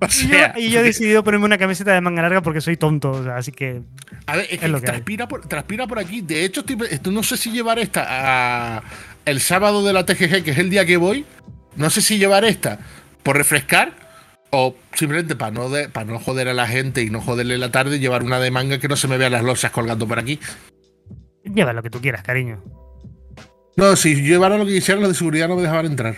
[0.00, 2.60] O Y yo, sea, y yo he decidido ponerme una camiseta de manga larga porque
[2.60, 3.82] soy tonto, o sea, así que
[4.26, 4.92] A ver, es Es que, lo que hay.
[4.92, 6.20] transpira, por, transpira por aquí.
[6.20, 8.06] De hecho, estoy, esto no sé si llevar esta
[8.76, 8.82] a-
[9.24, 11.24] el sábado de la TGG, que es el día que voy.
[11.78, 12.78] No sé si llevar esta
[13.22, 13.92] por refrescar
[14.50, 17.70] o simplemente para no, de- para no joder a la gente y no joderle la
[17.70, 20.38] tarde, llevar una de manga que no se me vean las losas colgando por aquí.
[21.44, 22.62] lleva lo que tú quieras, cariño.
[23.76, 26.16] No, si llevara lo que quisiera, los de seguridad no me dejaban entrar.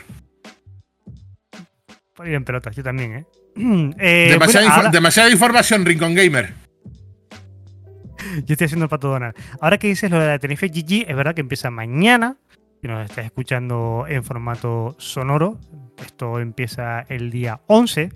[2.15, 3.25] Por ir en pelotas, yo también, ¿eh?
[3.99, 6.55] Eh, demasiada, bueno, info- ahora- demasiada información, Rincon Gamer.
[8.47, 9.35] Yo estoy haciendo el pato Donald.
[9.61, 12.37] Ahora que dices lo de la Tenerife GG, es verdad que empieza mañana.
[12.81, 15.59] Si nos estás escuchando en formato sonoro,
[15.99, 18.11] esto empieza el día 11.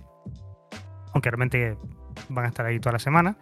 [1.13, 1.77] Aunque realmente
[2.31, 3.37] van a estar ahí toda la semana.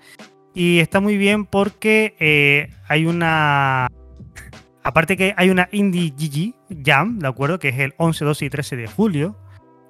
[0.53, 3.87] Y está muy bien porque eh, hay una.
[4.83, 7.61] Aparte que hay una Indie GG Jam, ¿de acuerdo?
[7.61, 9.39] Que es el 11, 12 y 13 de julio.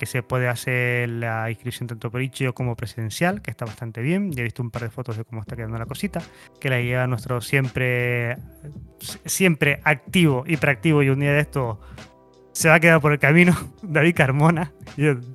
[0.03, 4.33] Que se puede hacer la inscripción tanto por Itch.io como presencial, que está bastante bien.
[4.33, 6.21] Ya he visto un par de fotos de cómo está quedando la cosita.
[6.61, 8.37] Que la lleva nuestro siempre,
[9.25, 11.79] siempre activo, hiperactivo y un día de esto
[12.51, 14.73] se va a quedar por el camino, David Carmona.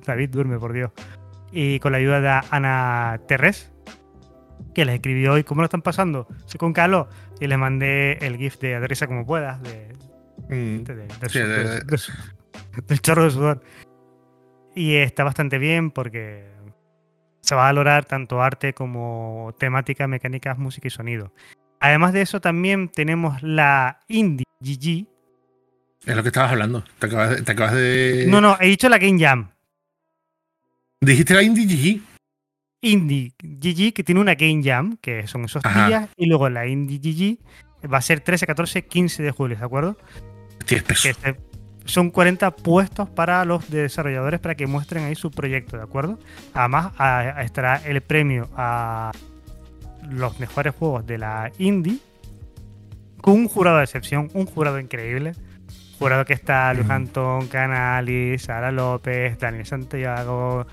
[0.04, 0.90] David duerme, por Dios.
[1.50, 3.72] Y con la ayuda de Ana Terres,
[4.74, 6.28] que les escribió hoy cómo lo están pasando.
[6.44, 7.06] Soy con Carlos
[7.40, 9.94] y les mandé el GIF de Adresa como puedas, de,
[10.50, 10.84] Mm.
[10.84, 11.98] de- de- Sí, de- de- de- de-
[12.86, 13.62] del chorro de sudor.
[14.78, 16.44] Y está bastante bien porque
[17.40, 21.32] se va a valorar tanto arte como temática, mecánicas, música y sonido.
[21.80, 25.08] Además de eso, también tenemos la Indie GG.
[26.06, 26.84] Es lo que estabas hablando.
[27.00, 27.42] Te acabas de.
[27.42, 29.50] Te acabas de No, no, he dicho la Game Jam.
[31.00, 32.00] Dijiste la Indie GG.
[32.82, 37.00] Indie GG, que tiene una Game Jam, que son esos días, y luego la Indie
[37.00, 39.98] GG va a ser 13, 14, 15 de julio, ¿de acuerdo?
[40.66, 41.36] Que este-
[41.88, 46.18] son 40 puestos para los desarrolladores para que muestren ahí su proyecto, ¿de acuerdo?
[46.54, 49.10] Además, a- a- estará el premio a
[50.10, 51.98] los mejores juegos de la Indie
[53.20, 55.32] con un jurado de excepción, un jurado increíble.
[55.98, 56.88] Jurado que está Luis.
[56.88, 60.64] Antón, Canali, Sara López, Daniel Santiago,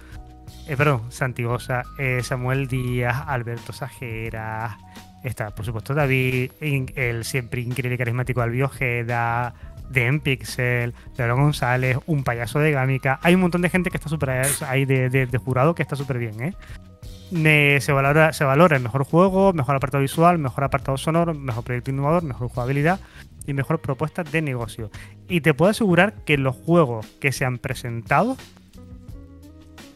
[0.68, 4.78] eh, perdón, Santigosa, eh, Samuel Díaz, Alberto Sajera,
[5.24, 9.56] está por supuesto David, el siempre increíble y carismático Albi Ojeda,
[9.90, 13.20] de Pixel, León González, un payaso de Gámica.
[13.24, 14.30] Hay un montón de gente que está súper
[14.68, 17.80] ahí de, de- de jurado que está súper bien, ¿eh?
[17.82, 21.92] Se, valora, se valora el mejor juego, mejor apartado visual, mejor apartado sonoro, mejor proyecto
[21.92, 23.00] innovador, mejor jugabilidad
[23.48, 24.90] y mejor propuesta de negocio.
[25.28, 28.38] Y te puedo asegurar que los juegos que se han presentado,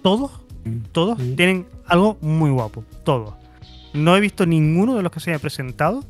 [0.02, 0.32] todos,
[0.92, 1.36] todos Mm.
[1.36, 2.84] tienen algo muy guapo.
[3.04, 3.34] Todos.
[3.94, 6.04] No he visto ninguno de los que se hayan presentado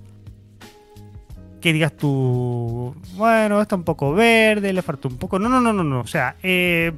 [1.62, 5.40] que digas tú, bueno, está un poco verde, le falta un poco.
[5.40, 6.00] No, no, no, no, no.
[6.02, 6.94] O sea, eh,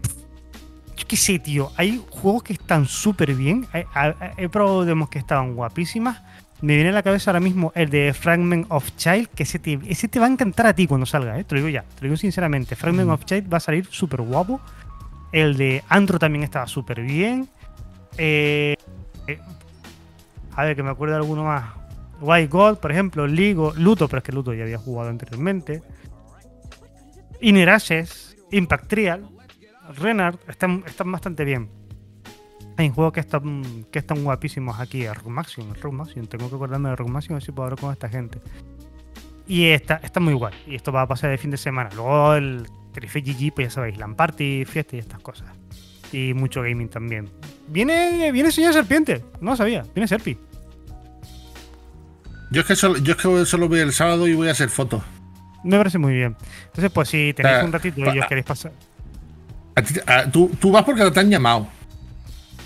[0.97, 1.71] yo qué sé, tío.
[1.77, 3.65] Hay juegos que están súper bien.
[3.73, 6.21] Hay- hay- He probado demos que estaban guapísimas.
[6.61, 9.79] Me viene a la cabeza ahora mismo el de Fragment of Child, que ese te,
[9.87, 11.43] ese te va a encantar a ti cuando salga, ¿eh?
[11.43, 12.75] te lo digo ya, te lo digo sinceramente.
[12.75, 13.13] Fragment Mm.
[13.13, 14.61] of Child va a salir súper guapo.
[15.31, 17.49] El de Antro también estaba súper bien.
[18.17, 18.75] Eh,
[19.25, 19.39] eh,
[20.55, 21.63] a ver, que me acuerdo de alguno más.
[22.21, 25.81] White God, por ejemplo, Ligo, Luto, pero es que Luto ya había jugado anteriormente.
[27.41, 29.27] Inerases, Impact Trial,
[29.97, 31.69] Renard, están, están bastante bien.
[32.77, 36.27] Hay juegos que están, que están guapísimos aquí, el el Rogue Maximum.
[36.27, 38.39] Tengo que acordarme de Rogue Maximum a puedo hablar con esta gente.
[39.47, 40.53] Y está, está muy guay.
[40.67, 41.89] Y esto va a pasar de fin de semana.
[41.95, 45.49] Luego el Trife GG, pues ya sabéis, LAN Party, fiesta y estas cosas.
[46.11, 47.29] Y mucho gaming también.
[47.67, 49.23] Viene, viene Señor Serpiente.
[49.41, 49.83] No lo sabía.
[49.93, 50.37] Viene Serpi.
[52.51, 54.69] Yo es que solo, yo es que solo voy el sábado y voy a hacer
[54.69, 55.01] fotos.
[55.63, 56.35] Me parece muy bien.
[56.65, 58.71] Entonces, pues si tenéis Ah, un ratito y pa- os queréis pasar.
[59.75, 61.67] A ti- a- tú, tú vas porque te han llamado.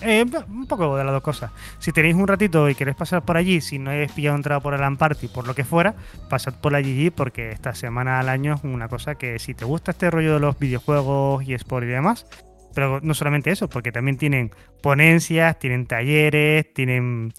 [0.01, 1.51] Eh, un poco de las dos cosas.
[1.79, 4.73] Si tenéis un ratito y queréis pasar por allí, si no habéis pillado entrada por
[4.73, 5.95] el LAN Party, por lo que fuera,
[6.29, 9.65] pasad por la GG porque esta semana al año es una cosa que si te
[9.65, 12.27] gusta este rollo de los videojuegos y sport y demás,
[12.75, 17.33] pero no solamente eso, porque también tienen ponencias, tienen talleres, tienen,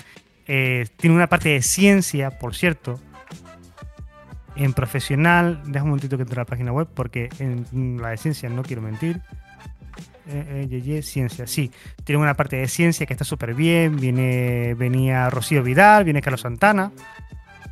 [0.47, 3.01] eh, tienen una parte de ciencia, por cierto,
[4.55, 5.63] en profesional.
[5.67, 8.63] Deja un momentito que entre a la página web porque en la de ciencia no
[8.63, 9.21] quiero mentir.
[10.29, 11.71] Eh, eh, ciencia, sí.
[12.05, 13.97] Tiene una parte de ciencia que está súper bien.
[13.97, 16.93] Viene, venía Rocío Vidal, viene Carlos Santana,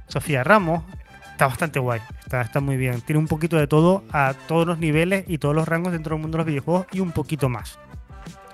[0.09, 0.85] Sofía Ramos.
[1.33, 3.01] Está bastante guay, está, está muy bien.
[3.01, 6.23] Tiene un poquito de todo a todos los niveles y todos los rangos dentro del
[6.23, 7.79] mundo de los videojuegos y un poquito más.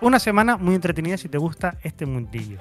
[0.00, 2.59] Una semana muy entretenida si te gusta este mundillo.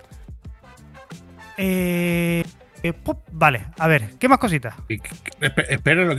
[1.61, 2.41] Eh,
[2.83, 4.73] eh, pop, vale, a ver, ¿qué más cositas?
[5.67, 6.15] Espera,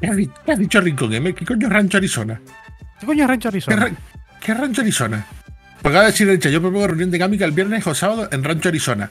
[0.00, 1.34] ¿qué has, dicho Rincón Gamer?
[1.34, 2.40] ¿Qué coño es Rancho Arizona?
[3.00, 3.90] ¿Qué coño es Rancho ¿Qué, Arizona?
[4.40, 5.26] qué es Rancho Arizona?
[5.82, 8.68] Porque acaba de decir yo propongo reunión de Gámica el viernes o sábado en Rancho
[8.68, 9.10] Arizona.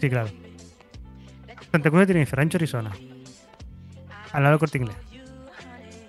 [0.00, 0.28] Sí, claro.
[1.70, 2.90] Santa Cruz Tenerife, Rancho Arizona.
[4.32, 4.96] Al lado del corte inglés.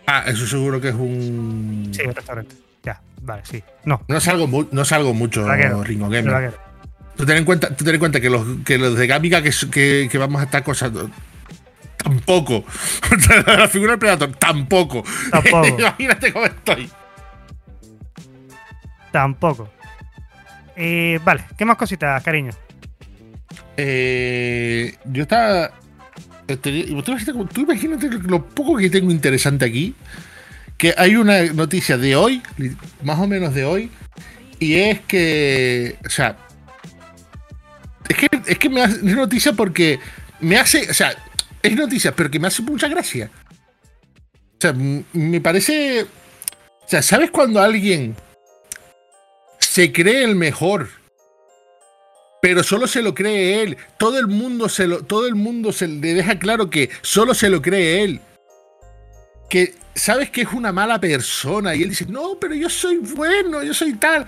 [0.08, 1.92] Ah, eso seguro que es un.
[1.92, 2.56] Sí, un restaurante.
[2.82, 3.64] Ya, vale, sí.
[3.84, 5.48] No, No salgo, mu- no salgo mucho.
[5.84, 6.65] Ringo Gamer.
[7.18, 9.52] Tú ten en cuenta, tú ten en cuenta que, los, que los de Gámica que,
[9.72, 11.10] que, que vamos a estar acosando.
[11.98, 12.64] Tampoco.
[13.48, 15.04] La figura del Predator, tampoco.
[15.32, 15.68] Tampoco.
[15.80, 16.90] Imagínate cómo estoy.
[19.12, 19.70] Tampoco.
[20.76, 22.52] Eh, vale, ¿qué más cositas, cariño?
[23.78, 25.72] Eh, yo estaba.
[26.48, 26.84] este,
[27.54, 29.96] Tú imagínate, lo poco que tengo interesante aquí.
[30.78, 32.44] Que hay una noticia de hoy,
[33.02, 33.90] más o menos de hoy,
[34.60, 35.96] y es que.
[36.06, 36.38] O sea.
[38.10, 40.00] Es que, es que me hace, es noticia porque
[40.40, 40.90] me hace.
[40.90, 41.16] O sea,
[41.62, 43.32] es noticia, pero que me hace mucha gracia.
[44.58, 46.04] O sea, me parece.
[46.04, 48.16] O sea, ¿sabes cuando alguien
[49.60, 50.90] se cree el mejor?
[52.42, 53.78] Pero solo se lo cree él.
[53.98, 57.50] Todo el mundo se lo, todo el mundo se le deja claro que solo se
[57.50, 58.22] lo cree él.
[59.50, 63.64] Que sabes que es una mala persona y él dice, no, pero yo soy bueno,
[63.64, 64.28] yo soy tal.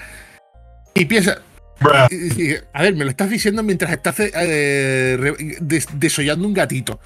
[0.95, 1.41] Y piensa,
[1.79, 5.55] a ver, me lo estás diciendo mientras estás eh,
[5.93, 6.99] desollando un gatito.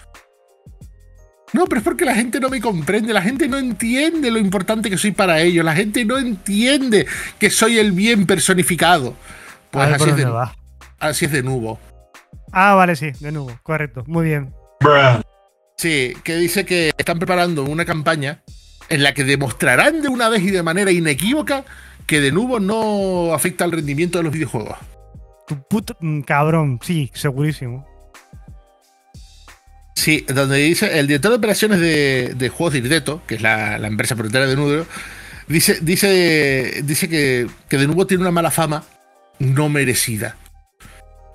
[1.54, 4.90] No, pero es porque la gente no me comprende, la gente no entiende lo importante
[4.90, 7.06] que soy para ellos, la gente no entiende
[7.40, 9.16] que soy el bien personificado.
[9.70, 10.48] Pues así es, de,
[11.00, 11.80] así es de nuevo.
[12.54, 14.54] Ah, vale, sí, de nuevo, correcto, muy bien.
[15.78, 18.44] Sí, que dice que están preparando una campaña
[18.90, 21.64] en la que demostrarán de una vez y de manera inequívoca
[22.12, 24.78] que de nuevo no afecta al rendimiento de los videojuegos.
[25.48, 27.88] Tu puto mm, cabrón, sí, segurísimo.
[29.96, 34.18] Sí, donde dice el director de operaciones de, juegos de Irdeto, que es la, empresa
[34.18, 34.86] propietaria de Nudo,
[35.48, 38.84] dice, dice, dice que, que de nuevo tiene una mala fama
[39.40, 40.36] no merecida.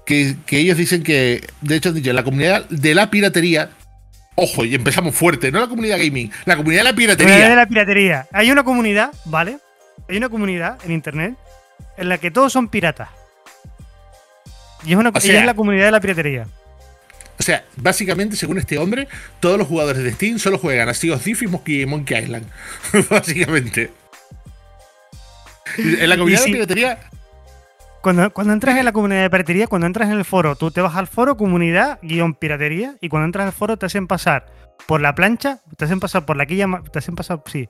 [0.05, 3.71] Que, ellos dicen que, de hecho, la comunidad de la piratería
[4.35, 7.33] Ojo, y empezamos fuerte, no la comunidad gaming, la comunidad de la piratería.
[7.33, 8.27] La comunidad de la piratería.
[8.31, 9.57] Hay una comunidad, ¿vale?
[10.09, 11.37] Hay una comunidad en internet
[11.97, 13.09] en la que todos son piratas.
[14.85, 16.47] Y es, una, es la comunidad de la piratería.
[17.39, 19.09] O sea, básicamente, según este hombre,
[19.41, 22.47] todos los jugadores de Steam solo juegan a Sea of y Monkey Island.
[23.11, 23.93] básicamente.
[25.77, 26.99] En la comunidad de piratería.
[28.01, 30.81] Cuando, cuando entras en la comunidad de piratería, cuando entras en el foro, tú te
[30.81, 34.47] vas al foro comunidad guion piratería y cuando entras al foro te hacen pasar
[34.87, 37.69] por la plancha, te hacen pasar por la quilla, te hacen pasar, sí.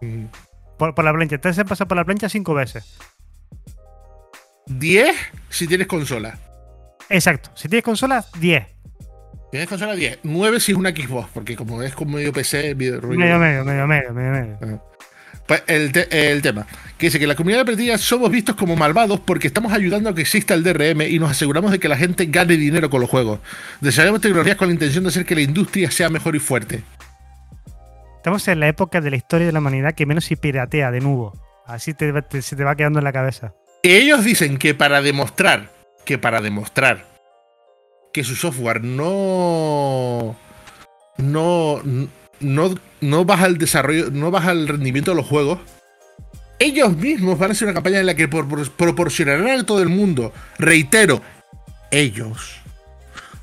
[0.00, 0.24] Mm.
[0.80, 2.96] Por, por, la plancha, te hacen pasar por la plancha cinco veces.
[4.68, 5.14] 10
[5.50, 6.38] si tienes consola.
[7.10, 8.66] Exacto, si tienes consola, 10.
[9.50, 10.20] Tienes consola 10.
[10.22, 13.20] 9 si es una Xbox, porque como es como medio PC, medio ruido.
[13.20, 14.58] Medio, medio, medio, medio, medio.
[14.62, 14.82] Ah.
[15.46, 16.66] Pues el, el, tema,
[16.96, 20.14] que dice que la comunidad de perdida somos vistos como malvados porque estamos ayudando a
[20.14, 23.10] que exista el DRM y nos aseguramos de que la gente gane dinero con los
[23.10, 23.40] juegos.
[23.82, 26.82] Desarrollamos tecnologías con la intención de hacer que la industria sea mejor y fuerte.
[28.20, 31.00] Estamos en la época de la historia de la humanidad que menos se piratea de
[31.00, 31.32] nuevo.
[31.64, 31.94] Así
[32.42, 33.54] se te va quedando en la cabeza.
[33.82, 35.70] Ellos dicen que para demostrar,
[36.04, 37.06] que para demostrar
[38.12, 40.36] que su software no.
[41.16, 41.80] No.
[42.40, 45.60] No, no baja el desarrollo, no baja el rendimiento de los juegos.
[46.58, 50.34] Ellos mismos van a hacer una campaña en la que proporcionarán a todo el mundo,
[50.58, 51.22] reitero,
[51.90, 52.60] ellos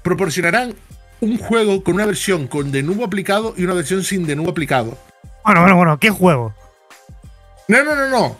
[0.03, 0.75] proporcionarán
[1.19, 4.51] un juego con una versión con de nuevo aplicado y una versión sin de nuevo
[4.51, 4.97] aplicado.
[5.43, 6.53] Bueno, bueno, bueno, ¿qué juego?
[7.67, 8.37] No, no, no, no.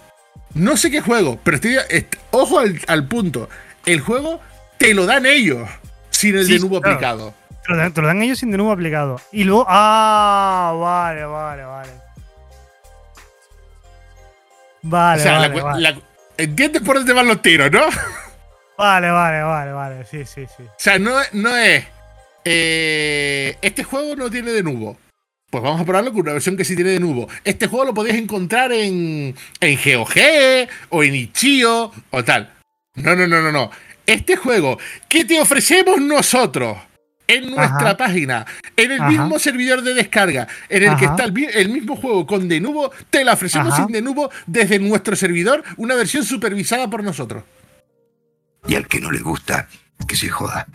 [0.54, 1.78] No sé qué juego, pero estoy.
[2.32, 3.50] ojo al, punto.
[3.86, 4.40] El juego
[4.78, 5.70] te lo dan ellos
[6.10, 7.34] sin el de nuevo aplicado.
[7.66, 9.20] Te lo, dan, ellos sin de nuevo aplicado.
[9.32, 9.66] Y luego.
[9.68, 11.92] Ah, vale, vale, vale.
[14.82, 16.02] Vale, vale,
[16.38, 17.82] ¿Entiendes por dónde van los tiros, no?
[18.78, 20.06] Vale, vale, vale, vale.
[20.06, 20.64] Sí, sí, sí.
[20.64, 21.84] O sea, no, no es.
[22.50, 24.98] Eh, este juego no tiene de nuevo.
[25.50, 27.28] Pues vamos a probarlo con una versión que sí tiene de nuevo.
[27.44, 32.54] Este juego lo podéis encontrar en, en GOG o en Ichio o tal.
[32.96, 33.70] No, no, no, no, no.
[34.06, 34.80] Este juego
[35.10, 36.78] que te ofrecemos nosotros
[37.28, 38.46] en nuestra página,
[38.78, 42.92] en el mismo servidor de descarga, en el que está el, mismo juego con Denuvo,
[43.10, 47.44] te lo ofrecemos sin Denuvo desde nuestro servidor, una versión supervisada por nosotros.
[48.70, 49.68] Y al que no le gusta,
[50.08, 50.68] que se joda.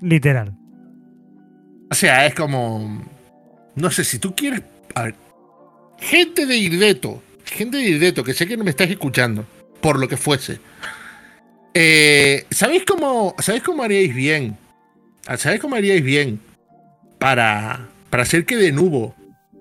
[0.00, 0.56] Literal.
[1.90, 3.04] O sea, es como.
[3.74, 4.62] No sé, si tú quieres.
[4.94, 5.14] A ver.
[5.98, 7.22] Gente de Irdeto.
[7.44, 9.44] Gente de Irdeto, que sé que no me estás escuchando.
[9.80, 10.60] Por lo que fuese.
[11.74, 13.34] Eh, ¿Sabéis cómo.
[13.38, 14.56] ¿Sabéis cómo haríais bien?
[15.36, 16.40] ¿Sabéis cómo haríais bien?
[17.18, 17.88] Para.
[18.08, 19.14] Para hacer que de nuevo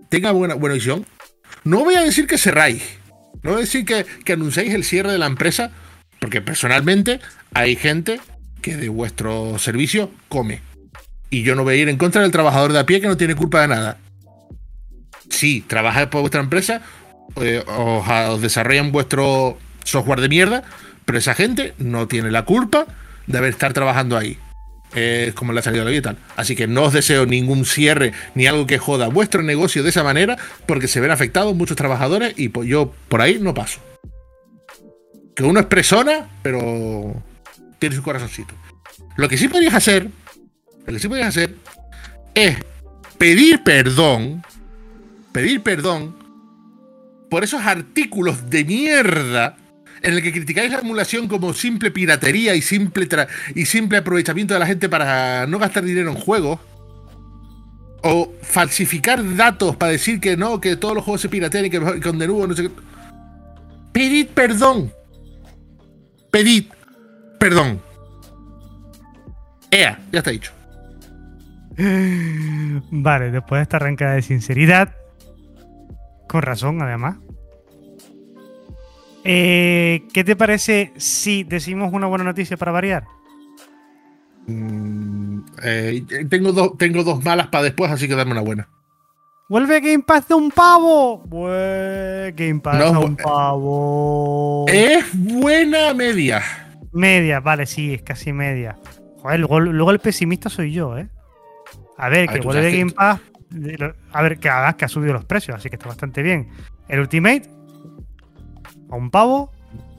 [0.09, 1.05] tenga buena, buena visión.
[1.63, 2.83] No voy a decir que cerráis.
[3.43, 5.71] No voy a decir que, que anunciáis el cierre de la empresa.
[6.19, 7.19] Porque personalmente
[7.53, 8.19] hay gente
[8.59, 10.61] que de vuestro servicio come.
[11.29, 13.17] Y yo no voy a ir en contra del trabajador de a pie que no
[13.17, 13.97] tiene culpa de nada.
[15.29, 16.81] Sí, trabajáis por vuestra empresa,
[17.35, 20.63] eh, os, desarrollan vuestro software de mierda,
[21.05, 22.87] pero esa gente no tiene la culpa
[23.27, 24.37] de haber estar trabajando ahí.
[24.95, 26.17] Es como le ha salido la vida y tal.
[26.35, 30.03] Así que no os deseo ningún cierre ni algo que joda vuestro negocio de esa
[30.03, 33.79] manera, porque se ven afectados muchos trabajadores y yo por ahí no paso.
[35.35, 37.21] Que uno es persona, pero
[37.79, 38.53] tiene su corazoncito.
[39.15, 40.09] Lo que sí podrías hacer
[40.89, 41.55] lo que sí podías hacer
[42.33, 42.57] es
[43.19, 44.43] pedir perdón,
[45.31, 46.15] pedir perdón
[47.29, 49.55] por esos artículos de mierda
[50.01, 53.07] en el que criticáis la emulación como simple piratería y simple,
[53.53, 56.59] y simple aprovechamiento de la gente para no gastar dinero en juegos,
[58.01, 61.79] o falsificar datos para decir que no, que todos los juegos se piratean y que
[61.79, 62.71] con de nuevo no sé qué.
[63.91, 64.91] Pedid perdón.
[66.31, 66.65] Pedid
[67.39, 67.81] perdón.
[69.71, 70.51] Ea, ya está dicho.
[72.91, 74.95] Vale, después de esta arrancada de sinceridad,
[76.27, 77.17] con razón además,
[79.23, 83.05] eh, ¿qué te parece si decimos una buena noticia para variar?
[84.47, 88.67] Mm, eh, tengo, dos, tengo dos malas para después, así que dame una buena.
[89.47, 91.23] ¡Vuelve Game Pass de un pavo!
[91.27, 94.65] Game Pass de un pavo.
[94.67, 96.41] Es buena media.
[96.91, 98.77] Media, vale, sí, es casi media.
[99.21, 101.09] Joder, luego, el pesimista soy yo, ¿eh?
[101.97, 103.19] A ver, que vuelve Game Pass.
[104.11, 106.49] A ver, que ha subido los precios, así que está bastante bien.
[106.87, 107.43] El Ultimate,
[108.89, 109.51] a un pavo,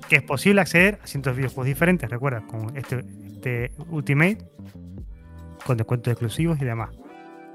[0.09, 4.39] que es posible acceder a cientos de videojuegos diferentes, recuerda, con este, este Ultimate,
[5.65, 6.91] con descuentos exclusivos y demás.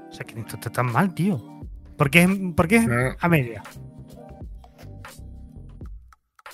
[0.08, 1.42] O sea, que esto está tan mal, tío.
[1.96, 2.86] ¿Por qué es,
[3.20, 3.62] a media?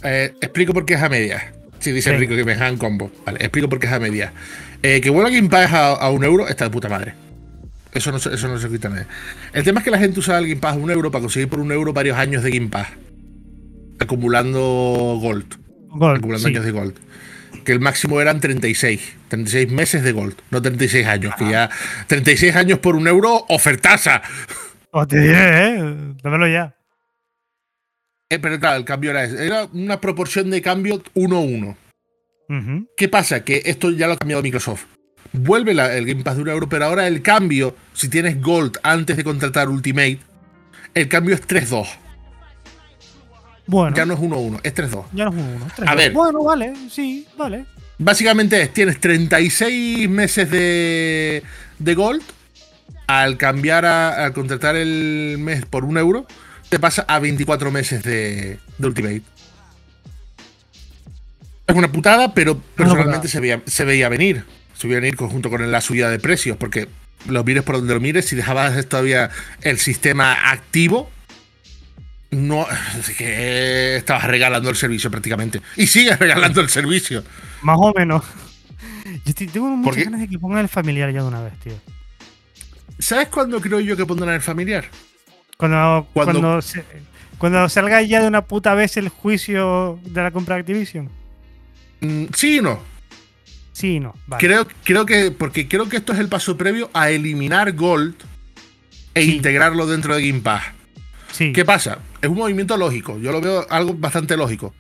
[0.03, 1.53] Eh, explico por qué es a media.
[1.83, 3.11] Sí, dice Rico que me dejan combo.
[3.27, 4.33] Vale, explico por qué es a media.
[4.85, 7.15] Eh, que vuelva Game Pass a, un euro está de puta madre.
[7.93, 9.09] Eso no, eso no se quita nada.
[9.53, 11.49] El tema es que la gente usa el Game Pass a un euro para conseguir
[11.49, 12.87] por un euro varios años de Game Pass.
[13.99, 15.57] Acumulando Gold.
[15.91, 16.95] acumulando años de Gold.
[17.65, 19.15] Que el máximo eran 36.
[19.27, 20.37] 36 meses de Gold.
[20.51, 21.35] No 36 años.
[21.37, 21.69] Que ya.
[22.07, 24.23] 36 años por un euro, ofertaza.
[24.93, 25.95] O te diré, ¿eh?
[26.23, 26.77] Dámelo ya.
[28.33, 31.77] Eh, pero claro, el cambio era, era una proporción de cambio 1-1.
[32.97, 33.45] ¿Qué pasa?
[33.45, 34.85] Que esto ya lo ha cambiado Microsoft.
[35.35, 39.19] Vuelve el Game Pass de un euro, pero ahora el cambio, si tienes Gold antes
[39.19, 40.19] de contratar Ultimate,
[40.95, 41.87] el cambio es 3-2.
[43.67, 43.95] Bueno.
[43.95, 45.05] Ya no es 1-1, es 3-2.
[45.13, 45.89] Ya no es 1-1.
[45.89, 46.13] A ver.
[46.13, 47.67] Bueno, vale, sí, vale.
[47.99, 51.43] Básicamente es, tienes 36 meses de,
[51.79, 52.23] de Gold.
[53.09, 56.27] Al cambiar a, al contratar el mes por un euro,
[56.73, 59.21] te pasa a 24 meses de, Ultimate.
[61.67, 64.47] Es una putada, pero personalmente se veía, se veía venir.
[64.75, 66.89] Se veía venir junto con la subida de precios, porque
[67.29, 69.29] lo mires por donde lo mires, si dejabas todavía
[69.61, 71.11] el sistema activo,
[72.31, 72.67] no
[73.19, 75.61] que estabas regalando el servicio prácticamente.
[75.77, 77.23] Y sigues regalando el servicio.
[77.61, 78.25] Más o menos.
[79.27, 81.75] Yo tengo muchas ganas de que pongan el familiar ya de una vez, tío.
[82.99, 84.87] ¿Sabes cuándo creo yo que pondrán el familiar?
[85.63, 86.61] Cuando, cuando,
[87.39, 91.09] cuando, salga ya de una puta vez el juicio de la compra de Activision.
[92.01, 92.81] Mm, sí y no.
[93.73, 94.13] Sí y no.
[94.41, 95.31] Creo, creo que.
[95.31, 98.17] Porque creo que esto es el paso previo a eliminar Gold
[99.15, 100.65] e integrarlo dentro de Game Pass.
[101.31, 101.53] Sí.
[101.53, 102.01] ¿Qué pasa?
[102.21, 103.21] Es un movimiento lógico.
[103.21, 104.75] Yo lo veo algo bastante lógico.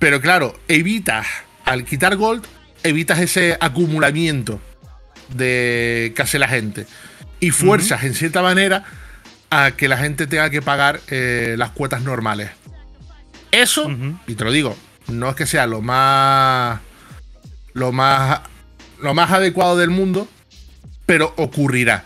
[0.00, 1.24] Pero claro, evitas,
[1.64, 2.44] al quitar Gold,
[2.82, 4.60] evitas ese acumulamiento
[5.28, 6.84] de que hace la gente.
[7.38, 8.84] Y fuerzas, en cierta manera,
[9.54, 12.50] a que la gente tenga que pagar eh, las cuotas normales.
[13.50, 13.88] Eso,
[14.26, 14.76] y te lo digo,
[15.08, 16.80] no es que sea lo más.
[17.72, 18.40] lo más.
[19.00, 20.28] lo más adecuado del mundo,
[21.06, 22.04] pero ocurrirá.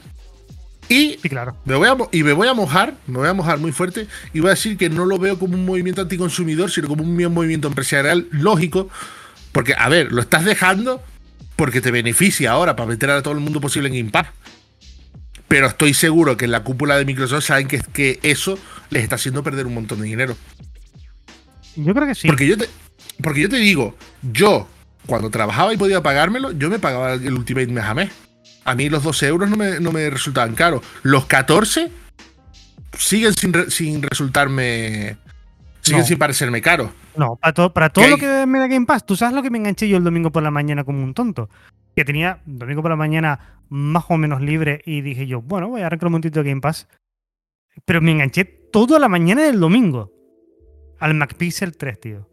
[0.90, 1.56] Y, claro.
[1.64, 4.40] me voy a, y me voy a mojar, me voy a mojar muy fuerte, y
[4.40, 7.68] voy a decir que no lo veo como un movimiento anticonsumidor, sino como un movimiento
[7.68, 8.88] empresarial lógico,
[9.52, 11.02] porque, a ver, lo estás dejando
[11.56, 14.32] porque te beneficia ahora para meter a todo el mundo posible en impact
[15.48, 18.58] pero estoy seguro que en la cúpula de Microsoft saben que, que eso
[18.90, 20.36] les está haciendo perder un montón de dinero.
[21.76, 22.28] Yo creo que sí.
[22.28, 22.68] Porque yo te,
[23.22, 24.68] porque yo te digo, yo,
[25.06, 28.10] cuando trabajaba y podía pagármelo, yo me pagaba el Ultimate mes a mes.
[28.64, 29.56] A mí los 12 euros no
[29.92, 30.82] me, resultaban caros.
[31.02, 31.90] Los 14
[32.96, 35.16] siguen sin, resultarme.
[35.80, 36.90] Siguen sin parecerme caros.
[37.16, 39.06] No, para todo, para todo lo que me da Game Pass.
[39.06, 41.48] Tú sabes lo que me enganché yo el domingo por la mañana como un tonto.
[41.98, 45.80] Que tenía domingo por la mañana más o menos libre y dije yo, bueno, voy
[45.80, 46.86] a arrancar un momentito de Game Pass.
[47.84, 50.12] Pero me enganché toda la mañana del domingo
[51.00, 52.28] al MacPixel 3, tío.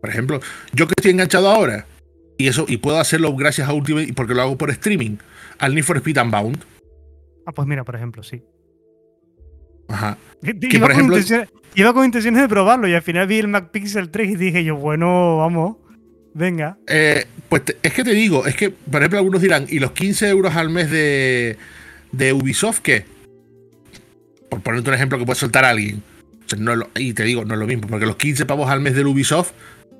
[0.00, 0.40] Por ejemplo,
[0.72, 1.86] yo que estoy enganchado ahora,
[2.36, 5.18] y eso y puedo hacerlo gracias a Ultimate, porque lo hago por streaming,
[5.60, 6.64] al Need for Speed Unbound.
[7.46, 8.42] Ah, pues mira, por ejemplo, sí.
[9.86, 10.18] Ajá.
[10.42, 11.16] Que, por ejemplo,
[11.76, 14.74] iba con intenciones de probarlo y al final vi el MacPixel 3 y dije yo,
[14.74, 15.76] bueno, vamos.
[16.34, 16.78] Venga.
[16.86, 20.28] Eh, pues es que te digo, es que, por ejemplo, algunos dirán, ¿y los 15
[20.28, 21.56] euros al mes de,
[22.12, 23.04] de Ubisoft qué?
[24.48, 26.02] Por ponerte un ejemplo que puede soltar a alguien.
[26.96, 29.52] y te digo, no es lo mismo, porque los 15 pavos al mes del Ubisoft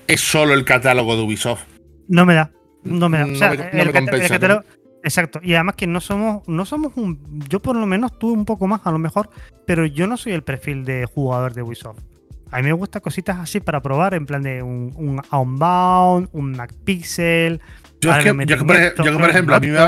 [0.07, 1.65] es solo el catálogo de Ubisoft.
[2.09, 2.51] No me da.
[2.85, 3.27] No me da.
[3.27, 4.65] O sea, el, catálogo,
[5.03, 5.41] Exacto.
[5.43, 7.21] Y además que no somos, no somos un.
[7.49, 9.31] Yo por lo menos tú un poco más, a lo mejor,
[9.67, 12.01] pero yo no soy el perfil de jugador de Ubisoft.
[12.51, 16.53] A mí me gustan cositas así para probar, en plan de un, un Unbound, un
[16.53, 17.61] MacPixel.
[18.01, 19.79] Yo, es que, yo, por, ejemplo, a mí me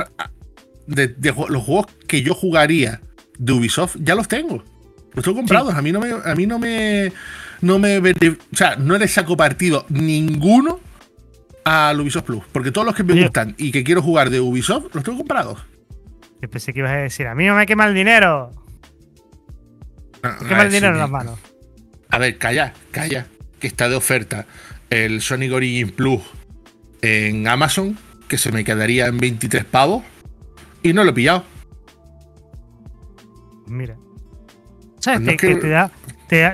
[0.91, 1.15] de,
[1.49, 3.01] los juegos que yo jugaría
[3.39, 4.63] de Ubisoft, ya los tengo.
[5.15, 5.75] Los tengo comprados.
[5.75, 6.11] A mí no me.
[6.25, 7.13] A mí no me.
[7.61, 7.99] No me.
[7.99, 10.81] O sea, no le saco partido ninguno
[11.65, 12.45] al Ubisoft Plus.
[12.53, 15.65] Porque todos los que me gustan y que quiero jugar de Ubisoft, los tengo comprados.
[16.43, 18.53] Yo pensé que ibas a decir, a mí no me quema el dinero.
[20.23, 21.39] No, quema el dinero en las manos.
[22.11, 23.27] A ver, calla, calla.
[23.59, 24.47] Que está de oferta
[24.89, 26.23] el Sonic Origin Plus
[27.03, 27.97] en Amazon,
[28.29, 30.03] que se me quedaría en 23 pavos.
[30.83, 31.45] Y no lo he pillado.
[33.67, 33.97] Mira.
[34.99, 35.21] ¿Sabes?
[35.21, 35.91] Pues te, da,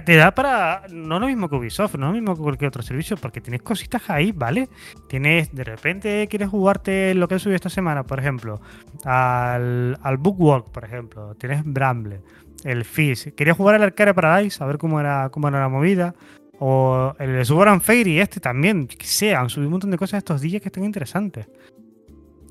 [0.04, 0.82] te, da, para.
[0.90, 4.09] No lo mismo que Ubisoft, no lo mismo que cualquier otro servicio, porque tienes cositas
[4.09, 4.68] ahí, ¿vale?
[5.09, 5.52] Tienes.
[5.54, 8.61] De repente quieres jugarte lo que he subido esta semana, por ejemplo,
[9.04, 11.34] al, al Bookwalk, por ejemplo.
[11.34, 12.20] Tienes Bramble,
[12.66, 13.32] el Fizz.
[13.34, 16.14] Querías jugar al Arcade Paradise, a ver cómo era, cómo era la movida.
[16.58, 20.40] O el Subaran Fairy, este también, que sea, han subido un montón de cosas estos
[20.40, 21.46] días que están interesantes.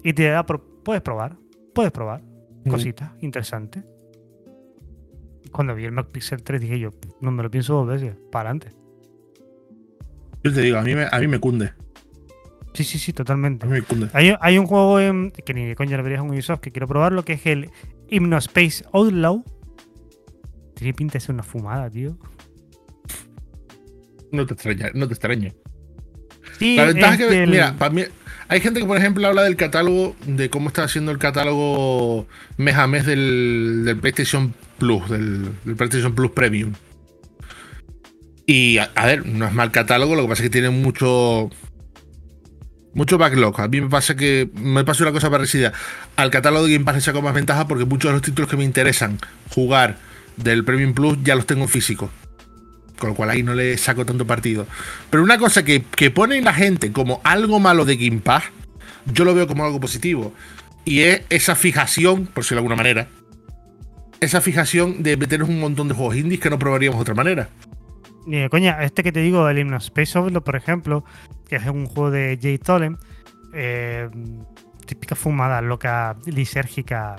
[0.04, 1.36] Y te da, puedes probar,
[1.74, 2.22] puedes probar
[2.70, 3.84] cositas interesantes.
[5.52, 6.92] Cuando vi el Mac Pixel 3 dije yo,
[7.22, 8.76] no me lo pienso dos veces, para adelante.
[10.44, 11.74] Yo te digo, a mí me, a mí me cunde.
[12.74, 13.66] Sí, sí, sí, totalmente.
[13.66, 14.10] A mí me cunde.
[14.14, 14.98] Hay, un juego
[15.46, 17.72] que ni de coña lo verías en Ubisoft que quiero probarlo, que es el
[18.10, 19.44] Hypnospace Outlaw.
[20.76, 22.18] Tiene pinta de ser una fumada, tío.
[24.32, 25.54] No te extraña, no te extraña.
[26.60, 28.04] Sí, la ventaja es que, mira, para mí,
[28.48, 32.76] hay gente que, por ejemplo, habla del catálogo, de cómo está haciendo el catálogo mes
[32.76, 36.74] a mes del, PlayStation Plus, del, PlayStation Plus Premium.
[38.46, 41.50] Y, a, ver, no es mal catálogo, lo que pasa es que tiene mucho.
[42.94, 43.60] Mucho backlog.
[43.60, 44.50] A mí me pasa que.
[44.54, 45.74] Me pasa una cosa parecida.
[46.16, 48.56] Al catálogo de Game Pass le saco más ventaja porque muchos de los títulos que
[48.56, 49.18] me interesan
[49.50, 49.98] jugar
[50.38, 52.10] del Premium Plus ya los tengo en físico
[52.98, 54.66] con lo cual ahí no le saco tanto partido.
[55.10, 55.82] Pero una cosa que,
[56.12, 58.22] pone la gente como algo malo de Game
[59.14, 60.34] yo lo veo como algo positivo.
[60.86, 63.08] Y es esa fijación, por decirlo de alguna manera,
[64.20, 67.50] esa fijación de meternos un montón de juegos indies que no probaríamos de otra manera.
[68.26, 71.04] Ni coña, este que te digo, el Hymno Space Overlord, por ejemplo,
[71.48, 72.98] que es un juego de Jay Tolen,
[73.54, 74.10] eh,
[74.86, 77.16] típica fumada loca, lisérgica,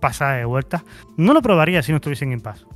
[0.00, 0.82] pasada de vueltas,
[1.16, 2.66] no lo probaría si no estuviese en Game Pass.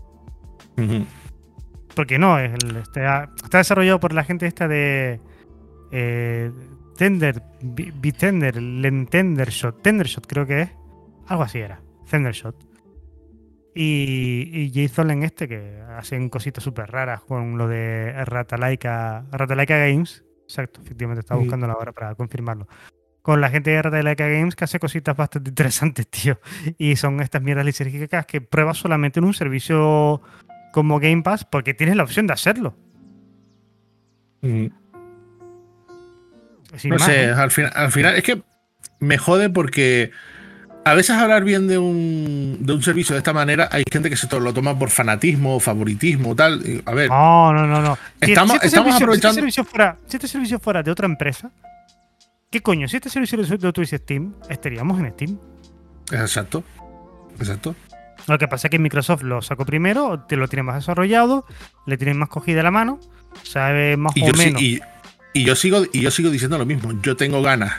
[1.94, 5.18] Porque no, es el, está, está, desarrollado por la gente esta de
[5.90, 6.52] eh,
[6.96, 8.54] Tender, Bitender,
[9.08, 10.70] Tendershot, Tendershot creo que es,
[11.26, 11.80] algo así era,
[12.10, 12.54] Tendershot.
[13.74, 19.76] Y, y Jason en este que hacen cositas súper raras con lo de Ratalaika, Ratalaika
[19.76, 22.66] Games, exacto, efectivamente estaba buscando la hora para confirmarlo
[23.26, 26.38] con la gente de Ratalaika Games que hace cositas bastante interesantes, tío.
[26.78, 30.22] Y son estas mierdas lisérgicas que pruebas solamente en un servicio
[30.72, 32.76] como Game Pass porque tienes la opción de hacerlo.
[34.42, 34.66] Mm.
[36.84, 37.30] no sé, ¿eh?
[37.32, 38.42] al, final, al final es que
[39.00, 40.12] me jode porque
[40.84, 44.16] a veces hablar bien de un, de un servicio de esta manera hay gente que
[44.16, 46.62] se lo toma por fanatismo, favoritismo, tal.
[46.84, 47.10] A ver.
[47.10, 47.98] No, no, no, no.
[48.20, 49.34] Estamos, este estamos aprovechando.
[49.34, 51.50] Si este, servicio fuera, si este servicio fuera de otra empresa,
[52.50, 52.88] ¿qué coño?
[52.88, 55.38] Si este servicio lo tuviese Steam, estaríamos en Steam.
[56.12, 56.64] Exacto.
[57.38, 57.74] Exacto.
[58.26, 61.46] Lo que pasa es que Microsoft lo sacó primero, te lo tiene más desarrollado,
[61.86, 62.98] le tiene más cogida la mano,
[63.42, 64.60] sabe más o menos.
[64.60, 64.80] y,
[65.34, 66.98] yo sigo, y yo sigo diciendo lo mismo.
[67.02, 67.74] Yo tengo ganas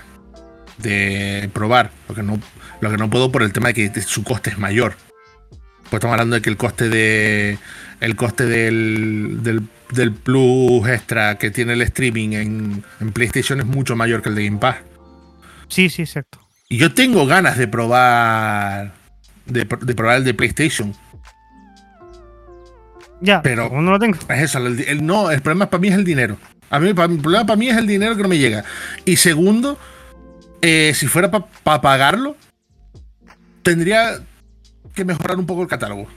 [0.77, 2.39] de probar, lo que no,
[2.81, 4.95] lo que no puedo por el tema de que su coste es mayor.
[5.89, 7.57] Pues estamos hablando de que el coste de.
[7.99, 9.67] El coste del, del,
[10.23, 14.45] plus extra que tiene el streaming en, en, PlayStation es mucho mayor que el de
[14.45, 14.77] Game Pass.
[15.69, 16.39] Sí, sí, exacto.
[16.69, 18.93] Y yo tengo ganas de probar
[19.45, 20.93] de, probar el de PlayStation.
[23.19, 24.17] Ya, pero no lo tengo.
[24.29, 26.37] Es eso, el, no, el problema para mí es el dinero.
[26.69, 28.63] A mí, el problema para mí es el dinero que no me llega.
[29.05, 29.79] Y segundo,
[30.61, 32.35] eh, si fuera para pagarlo,
[33.63, 34.19] tendría
[34.93, 36.07] que mejorar un poco el catálogo.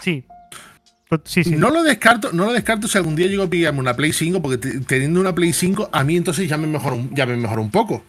[0.00, 0.24] Sí.
[1.24, 1.50] Sí, sí.
[1.50, 4.42] No lo descarto, no lo descarto si algún día llego a pillarme una Play 5,
[4.42, 7.70] porque teniendo una Play 5, a mí entonces ya me mejora, ya me mejora un
[7.70, 8.02] poco.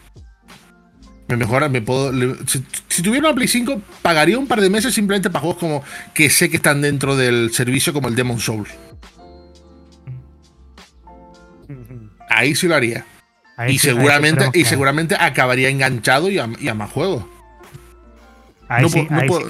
[1.28, 2.12] Me mejora, me puedo.
[2.48, 5.84] si, tuviera una Play 5, pagaría un par de meses simplemente para juegos como
[6.16, 8.70] que sé que están dentro del servicio, como el Demon Souls.
[12.30, 13.06] Ahí sí lo haría.
[13.68, 17.26] y seguramente, y seguramente acabaría enganchado y a, más juegos.
[18.70, 18.90] no,
[19.28, 19.48] puedo,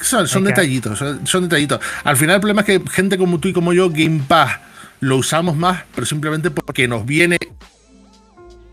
[0.00, 1.80] Son, detallitos, son, detallitos.
[2.04, 4.58] Al final el problema es que gente como tú y como yo, Game Pass,
[5.00, 7.36] lo usamos más, pero simplemente porque nos viene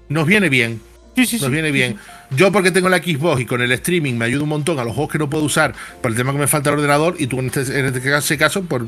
[0.09, 0.81] nos viene bien
[1.15, 1.51] Sí, sí, Nos sí.
[1.51, 1.97] viene bien.
[2.31, 4.93] Yo porque tengo la Xbox y con el streaming me ayuda un montón a los
[4.93, 7.39] juegos que no puedo usar por el tema que me falta el ordenador y tú
[7.39, 8.85] en este, en este caso- por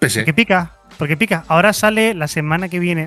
[0.00, 0.20] PC.
[0.22, 1.44] Porque pica, porque pica.
[1.46, 3.06] Ahora sale la semana que viene.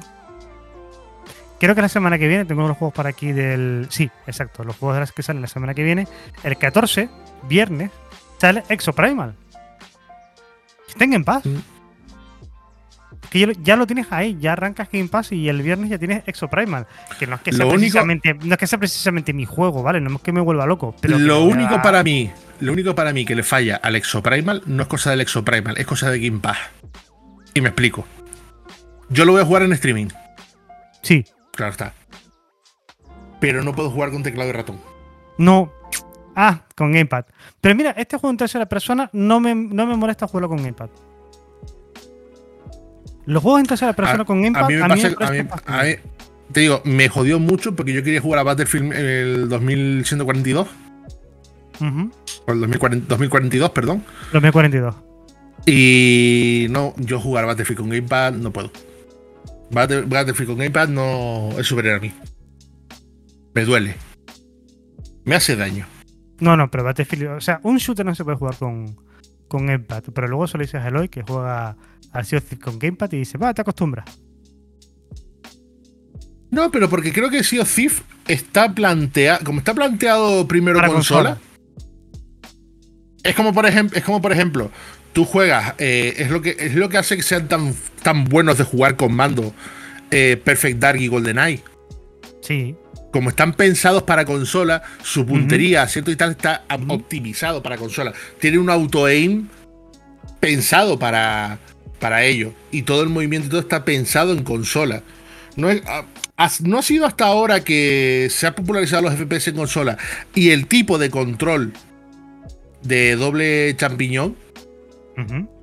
[1.60, 3.88] Creo que la semana que viene tengo los juegos para aquí del.
[3.90, 4.64] Sí, exacto.
[4.64, 6.08] Los juegos de las que salen la semana que viene.
[6.44, 7.10] El 14,
[7.50, 7.92] viernes,
[8.38, 9.36] sale Exoprimal.
[10.88, 11.46] Estén en paz.
[11.46, 11.58] Mm.
[13.30, 15.98] Que ya lo- ya lo tienes ahí, ya arrancas Game Pass y el viernes ya
[15.98, 16.88] tienes Exoprimal.
[17.20, 20.00] Que no es que sea único- precisamente, no es que sea precisamente mi juego, ¿vale?
[20.00, 20.96] No es que me vuelva loco.
[21.02, 22.32] Pero lo único da- para mí,
[22.62, 25.86] lo único para mí que le falla al Exoprimal no es cosa del Exoprimal, es
[25.86, 26.58] cosa de Game Pass.
[27.54, 28.06] Y me explico.
[29.10, 30.08] Yo lo voy a jugar en streaming,
[31.02, 31.26] Sí.
[31.54, 31.94] claro está.
[33.42, 34.80] Pero no puedo jugar con teclado y ratón.
[35.38, 35.72] No.
[36.40, 37.26] Ah, con Gamepad.
[37.60, 40.90] Pero mira, este juego en tercera persona no me, no me molesta jugarlo con Gamepad.
[43.26, 45.50] Los juegos en tercera persona A, con Gamepad a mí me pasa, a mí- parecen
[45.66, 45.96] a mí-
[46.52, 50.68] te digo, me jodió mucho porque yo quería jugar a Battlefield en el 2142,
[51.82, 52.12] Ujú.
[52.48, 54.04] o el 2040 2042, perdón.
[54.32, 54.96] 2042.
[55.66, 58.72] Y no, yo jugar a Battlefield con Gamepad no puedo.
[59.72, 62.14] Battle- Battlefield con Gamepad no es superior a mí.
[63.54, 63.96] Me duele.
[65.26, 65.86] Me hace daño.
[66.40, 67.28] No, no, pero Battlefield.
[67.38, 68.96] O sea, un shooter no se puede jugar con,
[69.48, 70.04] con Gamepad.
[70.14, 71.76] Pero luego se lo dices a Eloy que juega
[72.12, 74.06] al Sea con Gamepad y dice, va, te acostumbras.
[76.50, 79.44] No, pero porque creo que Sea of Thief está planteado.
[79.44, 81.48] Como está planteado primero Para consola, consola.
[83.24, 83.98] Es como por ejemplo.
[83.98, 84.72] Es como por ejemplo.
[85.14, 85.74] Tú juegas.
[85.80, 87.74] eh, es, lo que, es lo que hace que sean tan,
[88.04, 89.54] tan buenos de jugar con mando.
[90.12, 91.64] eh, Perfect Dark y GoldenEye.
[92.42, 92.76] Sí.
[93.18, 98.14] Como están pensados para consola, su puntería, cierto y tal, está op- optimizado para consola.
[98.40, 99.48] Tiene un auto-aim
[100.40, 101.58] pensado para,
[102.00, 102.54] para ello.
[102.72, 105.02] Y todo el movimiento todo está pensado en consola.
[105.56, 106.06] No, es- ha-
[106.36, 109.98] has- no ha sido hasta ahora que se ha popularizado los FPS en consola
[110.36, 111.74] y el tipo de control
[112.84, 114.36] de doble champiñón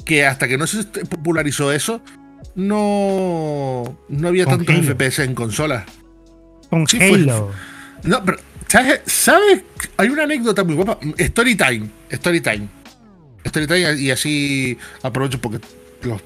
[0.04, 2.00] que hasta que no se popularizó eso,
[2.56, 4.74] no, no había tantos.
[4.96, 5.84] FPS en consolas.
[6.70, 7.50] Con Sí, fue- Halo.
[8.02, 8.38] No, pero,
[8.68, 9.00] ¿sabes?
[9.06, 9.62] ¿sabes?
[9.96, 10.98] Hay una anécdota muy guapa.
[11.18, 11.88] Story time.
[12.10, 12.68] Story time.
[13.44, 15.64] Story time y así aprovecho porque
[16.02, 16.20] los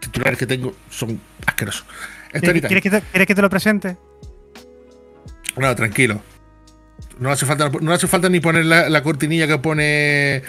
[0.00, 1.84] titulares que tengo son asquerosos.
[2.32, 2.68] Story ¿Quieres, time.
[2.68, 3.96] quieres que te, quieres que te lo presente?
[5.56, 6.20] No, tranquilo.
[7.18, 10.42] No hace falta, no hace falta ni poner la, la cortinilla que pone.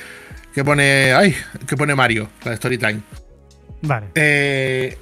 [0.53, 1.13] Que pone.
[1.13, 1.35] Ay,
[1.67, 3.01] que pone Mario, la de Story time.
[3.81, 4.07] Vale.
[4.15, 4.97] Eh,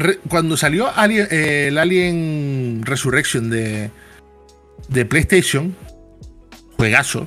[0.00, 3.90] re- cuando salió Alien- eh, el Alien Resurrection de,
[4.88, 5.74] de PlayStation,
[6.76, 7.26] juegazo.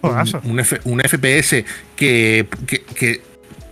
[0.00, 0.40] Juegazo.
[0.44, 1.64] Un, un F- un FPS
[1.96, 3.22] que, que- que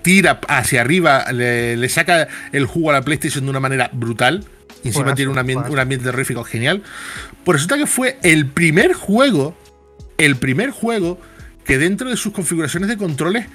[0.03, 4.45] tira hacia arriba, le, le saca el jugo a la PlayStation de una manera brutal.
[4.85, 5.73] Y encima Juegazo, tiene un ambiente, juegazo.
[5.75, 6.83] un ambiente terrífico genial.
[7.45, 9.57] Pues resulta que fue el primer juego,
[10.19, 11.21] el primer juego
[11.65, 13.47] que dentro de sus configuraciones de controles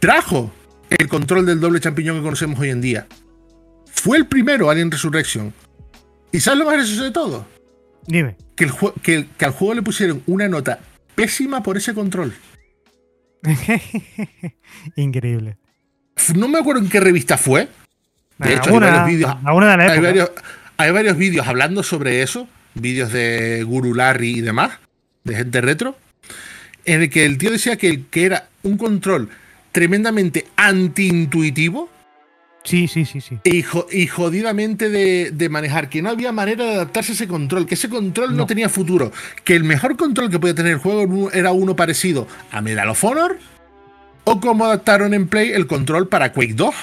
[0.00, 0.52] trajo
[0.90, 3.06] el control del doble champiñón que conocemos hoy en día.
[3.96, 5.52] Fue el primero Alien Resurrection.
[6.32, 7.46] ¿Y sabes lo más gracioso de todo?
[8.06, 8.36] Dime.
[8.54, 8.72] Que, el
[9.02, 10.78] que el- que al juego le pusieron una nota
[11.14, 12.34] pésima por ese control.
[14.96, 15.56] Increíble.
[16.34, 17.68] No me acuerdo en qué revista fue.
[18.38, 19.36] De hecho, hay varios vídeos.
[20.00, 20.30] varios,
[20.76, 22.48] hay varios vídeos hablando sobre eso.
[22.74, 24.72] Vídeos de Guru Larry y demás.
[25.24, 25.96] De gente retro.
[26.84, 29.28] En el que el tío decía que, que era un control
[29.72, 31.90] tremendamente antiintuitivo.
[32.66, 33.38] Sí, sí, sí, sí.
[33.44, 37.28] y, jo- y jodidamente de, de manejar, que no había manera de adaptarse a ese
[37.28, 38.46] control, que ese control no, No.
[38.46, 39.12] tenía futuro,
[39.44, 43.04] que el mejor control que podía tener el juego era uno parecido a Medal of
[43.04, 43.38] Honor,
[44.24, 46.74] o como adaptaron en Play el control para Quake 2.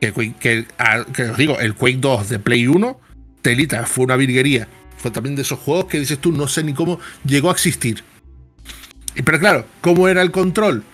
[0.00, 3.00] Que, que, a- que os digo, el Quake 2 de Play 1,
[3.42, 4.68] telita, fue una virguería.
[4.96, 8.04] Fue también de esos juegos que dices tú, no sé ni cómo llegó a existir.
[9.16, 10.84] Y, Pero claro, ¿cómo era el control?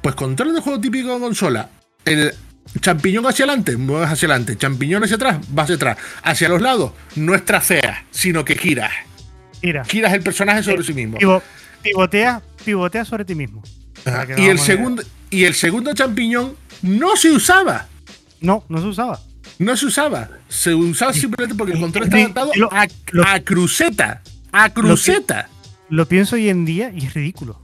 [0.00, 1.68] Pues control de juego típico de consola.
[2.04, 2.32] El
[2.80, 4.56] champiñón hacia adelante, mueves hacia adelante.
[4.56, 5.98] Champiñón hacia atrás, vas hacia atrás.
[6.22, 8.92] Hacia los lados, no es tracea, sino que giras.
[9.62, 9.84] Mira.
[9.84, 11.18] Giras el personaje sobre sí mismo.
[11.18, 11.42] pivo-
[11.82, 13.62] pivotea, pivotea sobre ti mismo.
[14.36, 17.86] Y el, segundo, y el segundo champiñón no se usaba.
[18.40, 19.20] No, no se usaba.
[19.58, 20.28] No se usaba.
[20.48, 24.20] Se usaba simplemente porque el control adaptado lo- a, cruceta.
[24.52, 25.48] A cruceta.
[25.88, 27.62] Lo pienso hoy en día y es ridículo.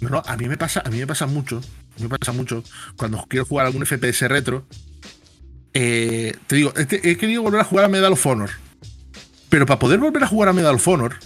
[0.00, 1.60] No, no, a mí me pasa, a mí me pasa mucho.
[1.98, 2.62] Me pasa mucho
[2.96, 4.66] cuando quiero jugar algún FPS retro.
[5.72, 8.50] eh, te digo, he querido volver a jugar a Medal of Honor.
[9.48, 11.16] Pero para poder volver a jugar a Medal of Honor,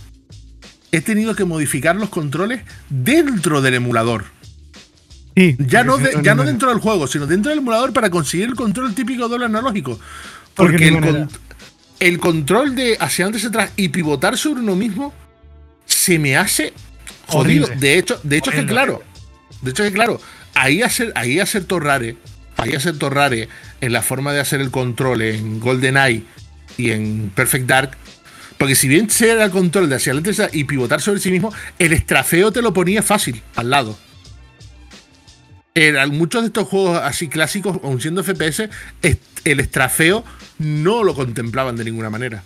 [0.93, 4.27] he tenido que modificar los controles dentro del emulador.
[5.37, 5.57] Sí.
[5.59, 8.55] Ya no, de- ya no dentro del juego, sino dentro del emulador para conseguir el
[8.57, 9.99] control típico doble analógico.
[10.55, 11.29] Porque Porque, el,
[12.01, 15.15] el control de hacia hacia atrás y pivotar sobre uno mismo
[15.87, 16.73] se me hace
[17.29, 17.67] jodido.
[17.67, 17.81] Horrible.
[17.81, 19.03] De hecho, de hecho es que claro,
[19.63, 20.21] de hecho es que claro,
[20.63, 21.41] ahí hacer, ahí
[21.81, 22.17] Rare,
[22.57, 23.49] ahí acertó Rare
[23.81, 26.25] en la forma de hacer el control en GoldenEye
[26.77, 27.97] y en Perfect Dark.
[28.59, 31.93] Porque si bien era el control de hacia adelante y pivotar sobre sí mismo, el
[31.93, 33.99] estrafeo te lo ponía fácil al lado.
[35.75, 38.69] En muchos de estos juegos así clásicos, aun siendo FPS,
[39.45, 40.25] el estrafeo
[40.59, 42.43] no lo contemplaban de ninguna manera.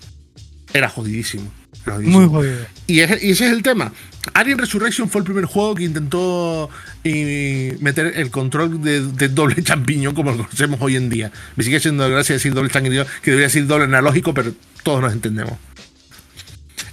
[0.74, 1.50] Era jodidísimo.
[1.86, 2.64] Muy jodido.
[2.86, 3.92] Y, es- y ese es el tema.
[4.34, 6.70] Alien Resurrection fue el primer juego que intentó
[7.02, 11.32] eh, meter el control de, de doble champiñón como lo conocemos hoy en día.
[11.56, 14.52] Me sigue siendo gracia decir doble champiñón, que debería decir doble analógico, pero
[14.84, 15.54] todos nos entendemos.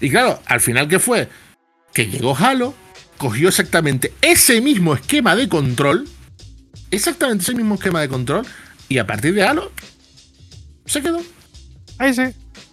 [0.01, 1.29] Y claro, al final, ¿qué fue?
[1.93, 2.73] Que llegó Halo,
[3.17, 6.07] cogió exactamente ese mismo esquema de control,
[6.89, 8.45] exactamente ese mismo esquema de control,
[8.87, 9.71] y a partir de Halo,
[10.85, 11.21] se quedó.
[11.99, 12.23] Ahí sí,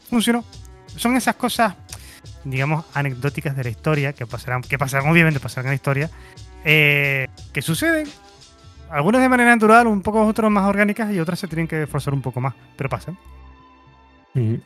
[0.09, 0.45] funcionó.
[0.97, 1.75] Son esas cosas,
[2.51, 6.11] digamos, anecdóticas de la historia, que pasarán, que pasarán, obviamente pasarán en la historia,
[6.64, 8.09] eh, que suceden.
[8.90, 12.14] Algunas de manera natural, un poco otras más orgánicas y otras se tienen que esforzar
[12.14, 13.18] un poco más, pero pasan.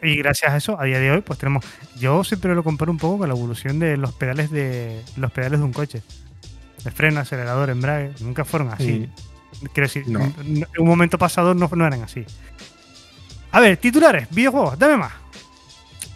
[0.02, 1.64] Y gracias a eso, a día de hoy, pues tenemos.
[1.96, 5.60] Yo siempre lo comparo un poco con la evolución de los pedales de los pedales
[5.60, 6.02] de un coche.
[6.82, 9.08] De freno, acelerador, embrague, nunca fueron así.
[9.72, 10.20] Quiero decir, No.
[10.44, 12.24] en un momento pasado no, no eran así.
[13.52, 15.12] A ver, titulares, videojuegos, dame más.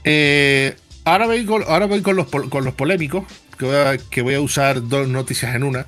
[0.02, 3.24] Eh, ahora voy, con, ahora voy con, los, pol- con los polémicos,
[3.59, 5.86] que voy, a, que voy a usar dos noticias en una.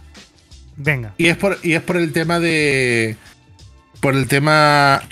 [0.77, 1.15] Venga.
[1.19, 3.17] Y es por, y es por el tema de.
[4.01, 5.03] Por el tema.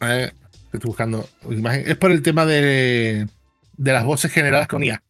[0.00, 0.34] Ver,
[0.72, 1.84] estoy buscando imagen.
[1.86, 3.26] Es por el tema de.
[3.76, 5.02] De las voces generadas con IA.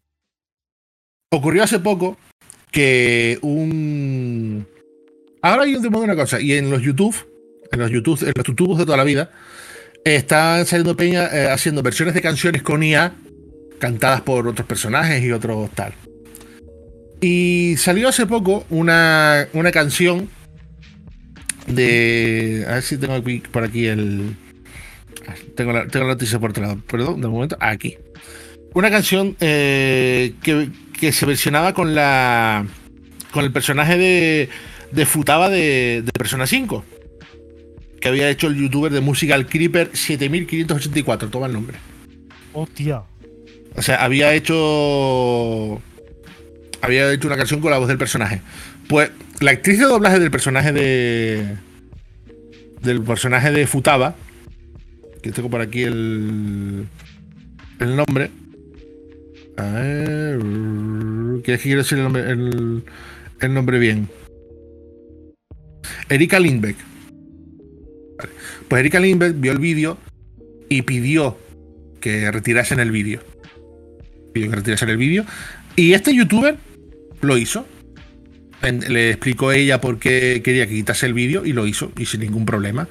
[1.31, 2.19] Ocurrió hace poco
[2.73, 4.67] que un.
[5.43, 6.41] Ahora hay un tema de una cosa.
[6.41, 7.15] Y en los YouTube,
[7.71, 9.31] en los YouTube, en los tutubos de toda la vida,
[10.05, 13.15] están saliendo peña eh, haciendo versiones de canciones con IA
[13.79, 15.93] cantadas por otros personajes y otros tal.
[17.21, 20.29] Y salió hace poco una, una canción
[21.67, 22.65] de.
[22.69, 24.37] A ver si tengo aquí- por aquí el.
[25.57, 26.81] Tengo la, tengo la noticia por otro lado.
[26.87, 27.57] Perdón, de momento.
[27.61, 27.97] Aquí.
[28.75, 30.69] Una canción eh, que,
[30.99, 32.67] que se versionaba con la.
[33.33, 34.49] Con el personaje de.
[34.93, 36.85] De Futaba de, Persona 5.
[38.01, 41.29] Que había hecho el youtuber de música el Creeper 7584.
[41.29, 41.79] Toma el nombre.
[42.53, 43.03] Hostia.
[43.77, 45.81] O sea, había hecho.
[46.81, 48.41] Había hecho una canción con la voz del personaje.
[48.89, 49.11] Pues
[49.41, 51.57] la actriz de doblaje del personaje de.
[52.83, 54.15] Del personaje de Futaba.
[55.23, 56.87] Que tengo por aquí el.
[57.81, 58.31] El nombre.
[59.57, 60.39] A ver.
[61.43, 64.09] Que es que quiero decir el nombre, bien.
[66.09, 66.77] Erika Lindbeck.
[68.69, 69.99] Pues Erika Lindbeck vio el vídeo
[70.69, 71.37] y pidió
[72.01, 73.21] que retirasen el vídeo.
[74.37, 75.25] Pidió que retirasen el vídeo.
[75.77, 76.59] Y este youtuber
[77.23, 77.67] lo hizo.
[78.61, 82.21] Le explicó ella por qué quería que quitase el vídeo y lo hizo, y sin
[82.21, 82.87] ningún problema.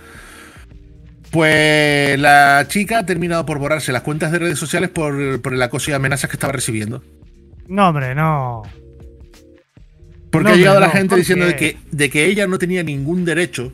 [1.30, 5.62] Pues la chica ha terminado por borrarse las cuentas de redes sociales por, por el
[5.62, 7.04] acoso y amenazas que estaba recibiendo.
[7.68, 8.64] No, hombre, no.
[10.32, 12.82] Porque No, ha llegado la gente ¿por diciendo de que, de que ella no tenía
[12.82, 13.72] ningún derecho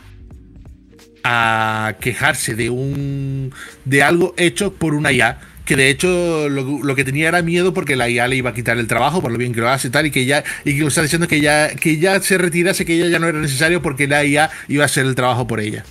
[1.24, 3.54] a quejarse de un
[3.86, 5.40] de algo hecho por una IA.
[5.72, 8.54] Que de hecho lo, lo que tenía era miedo porque la IA le iba a
[8.54, 10.06] quitar el trabajo por lo bien que lo hace y tal.
[10.06, 12.96] Y que ya, y que lo está diciendo que ya, que ya se retirase, que
[12.96, 15.86] ella ya no era necesario porque la IA iba a hacer el trabajo por ella.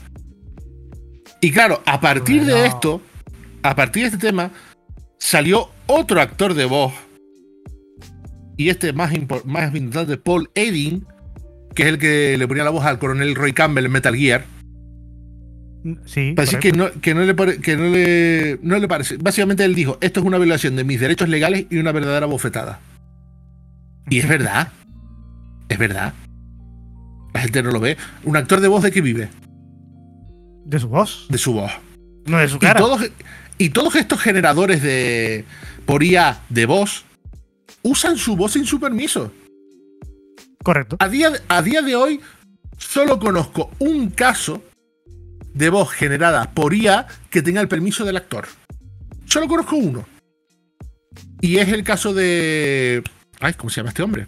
[1.41, 3.01] Y claro, a partir de esto,
[3.62, 4.51] a partir de este tema,
[5.16, 6.93] salió otro actor de voz.
[8.59, 9.12] Y este más,
[9.47, 11.07] más importante, Paul Edding,
[11.74, 14.45] que es el que le ponía la voz al coronel Roy Campbell en Metal Gear.
[16.05, 16.35] Sí.
[16.35, 19.16] Decir que no, que no le, pare- que no le, no le parece.
[19.16, 22.81] Básicamente él dijo, esto es una violación de mis derechos legales y una verdadera bofetada.
[24.11, 24.68] Y es verdad.
[25.68, 26.12] Es verdad.
[27.33, 27.97] La gente no lo ve.
[28.24, 29.28] Un actor de voz de qué vive?
[30.66, 31.72] De su voz, De su voz.
[32.26, 32.78] no de su Y cara.
[32.81, 33.11] todos,
[33.59, 35.45] y todos estos generadores de
[35.87, 37.05] por IA de voz
[37.83, 39.33] usan su voz sin su permiso.
[40.62, 40.97] Correcto.
[41.01, 42.20] A día, a día de hoy,
[42.76, 44.62] solo conozco un caso
[45.55, 48.47] de voz generada por IA que tenga el permiso del actor.
[49.27, 50.07] Solo conozco uno.
[51.41, 53.03] Y es el caso de.
[53.41, 54.27] Ay, ¿cómo se llama este hombre?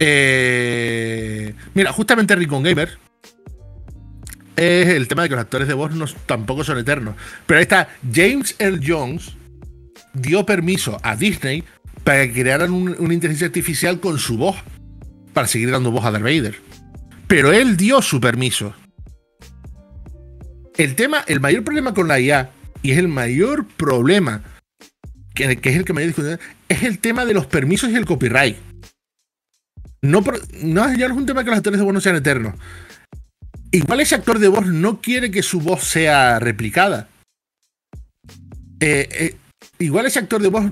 [0.00, 2.98] Eh, mira, justamente Rincon Gamer.
[4.56, 7.14] Es el tema de que los actores de voz no, tampoco son eternos.
[7.46, 9.36] Pero ahí está, James Earl Jones
[10.14, 11.62] dio permiso a Disney
[12.02, 14.56] para que crearan un- una inteligencia artificial con su voz.
[15.32, 16.56] Para seguir dando voz a Darth Vader.
[17.28, 18.74] Pero él dio su permiso.
[20.78, 22.50] El tema, el mayor problema con la IA
[22.82, 24.42] y es el mayor problema,
[25.34, 28.56] que, es el que me discusión, es el tema de los permisos y el copyright.
[30.00, 30.22] No,
[30.62, 32.54] no, ya no es un tema que los actores de voz no sean eternos.
[33.72, 37.08] Igual ese actor de voz no quiere que su voz sea replicada.
[38.78, 39.36] Eh, eh,
[39.80, 40.70] igual ese actor de voz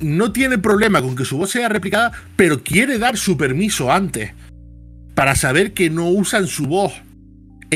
[0.00, 4.32] no tiene problema con que su voz sea replicada, pero quiere dar su permiso antes
[5.14, 6.92] para saber que no usan su voz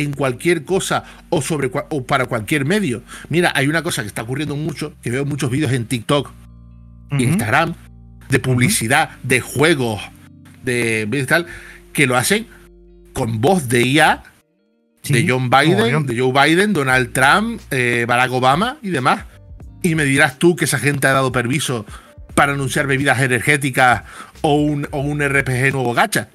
[0.01, 3.03] en cualquier cosa o, sobre, o para cualquier medio.
[3.29, 6.31] Mira, hay una cosa que está ocurriendo mucho, que veo muchos vídeos en TikTok,
[7.19, 7.75] Instagram,
[8.29, 10.01] de publicidad, de juegos,
[10.63, 11.47] de tal,
[11.93, 12.47] que lo hacen
[13.13, 14.23] con voz de IA,
[15.09, 19.25] de John Biden, de Joe Biden, Donald Trump, eh, Barack Obama y demás.
[19.83, 21.87] Y me dirás tú que esa gente ha dado permiso
[22.35, 24.03] para anunciar bebidas energéticas
[24.43, 26.29] o un, o un RPG nuevo gacha.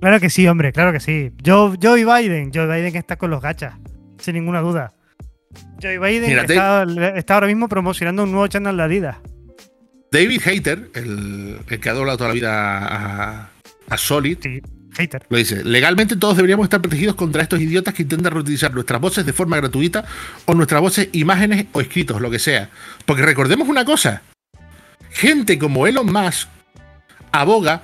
[0.00, 1.30] Claro que sí, hombre, claro que sí.
[1.44, 3.74] Joe, Joe Biden, Joe Biden está con los gachas,
[4.18, 4.94] sin ninguna duda.
[5.82, 9.16] Joe Biden está, ahora mismo promocionando un nuevo channel de Adidas.
[10.10, 13.50] David Hater, el, que ha doblado toda la vida a,
[13.88, 14.38] a Solid,
[14.92, 15.26] Hater.
[15.28, 19.24] Lo dice, legalmente todos deberíamos estar protegidos contra estos idiotas que intentan reutilizar nuestras voces
[19.24, 20.04] de forma gratuita
[20.46, 22.70] o nuestras voces, imágenes o escritos, lo que sea.
[23.04, 24.22] Porque recordemos una cosa,
[25.10, 26.48] gente como Elon Musk
[27.32, 27.82] aboga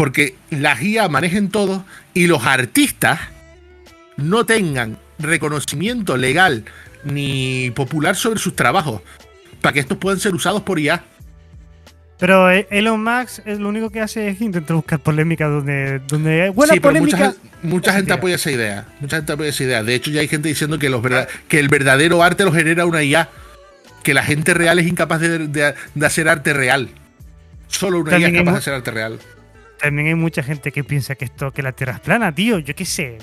[0.00, 1.84] porque las IA manejen todo
[2.14, 3.20] y los artistas
[4.16, 6.64] no tengan reconocimiento legal
[7.04, 9.02] ni popular sobre sus trabajos
[9.60, 11.04] para que estos puedan ser usados por IA.
[12.18, 16.48] Pero eh, Elon Musk es lo único que hace es intentar buscar polémica donde, donde
[16.48, 17.34] buena polémica.
[17.62, 18.86] Mucha, gente apoya esa idea.
[19.00, 19.82] Mucha gente apoya esa idea.
[19.82, 21.02] De hecho, ya hay gente diciendo que, los
[21.46, 23.28] que el verdadero arte lo genera una IA.
[24.02, 26.88] Que la gente real es incapaz de, hacer arte real.
[27.68, 29.18] Solo una IA es capaz de hacer arte real.
[29.80, 32.58] También hay mucha gente que piensa que esto, que la Tierra es plana, tío.
[32.58, 33.18] Yo qué sé.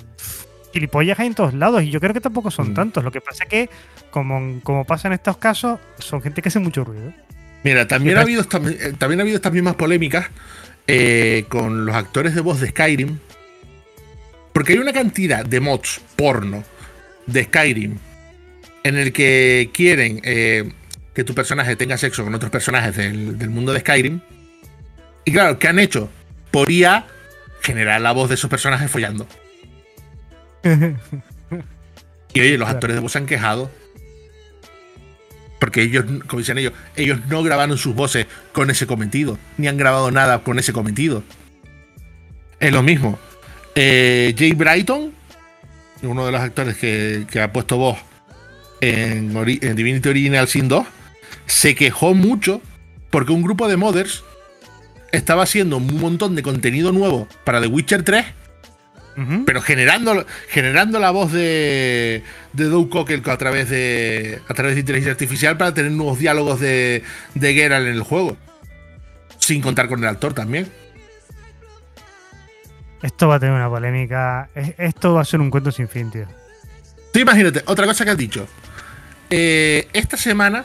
[0.74, 2.74] Gilipollas hay en todos lados y yo creo que tampoco son mm.
[2.74, 3.04] tantos.
[3.04, 3.70] Lo que pasa es que,
[4.10, 7.14] como, como pasa en estos casos, son gente que hace mucho ruido.
[7.64, 10.28] Mira, también ha habido, eh, también ha habido estas mismas polémicas
[10.88, 13.20] eh, con los actores de voz de Skyrim.
[14.54, 16.64] Porque hay una cantidad de mods porno
[17.28, 17.98] de Skyrim
[18.84, 20.72] en el que quieren eh,
[21.14, 24.22] que tu personaje tenga sexo con otros personajes del, mundo de Skyrim.
[25.26, 26.10] Y claro, ¿qué han hecho?
[26.58, 27.06] Por IA
[27.62, 29.28] generar la voz de esos personajes follando.
[32.34, 33.70] y oye, los actores de voz se han quejado
[35.60, 39.78] porque ellos, como dicen ellos, ellos no grabaron sus voces con ese cometido, ni han
[39.78, 41.22] grabado nada con ese cometido.
[42.60, 43.20] Es lo mismo.
[43.76, 45.14] Eh, Jay Brighton,
[46.02, 48.00] uno de los actores que, ha puesto voz
[48.82, 49.32] en,
[49.76, 50.88] Divinity Original Sin 2,
[51.46, 52.64] se quejó mucho
[53.12, 54.24] porque un grupo de modders
[55.12, 58.26] estaba haciendo un montón de contenido nuevo para The Witcher 3
[59.48, 62.22] pero generando, generando la voz de,
[62.54, 66.60] de Doug Cocker a través de, a través de inteligencia artificial para tener nuevos diálogos
[66.60, 67.02] de,
[67.34, 68.38] de Geralt en el juego.
[69.40, 70.72] Sin contar con el actor también.
[73.02, 74.50] Esto va a tener una polémica.
[74.78, 76.28] Esto va a ser un cuento sin fin, tío.
[77.12, 78.48] Tú imagínate, otra cosa que has dicho.
[79.32, 80.64] Eh, esta semana,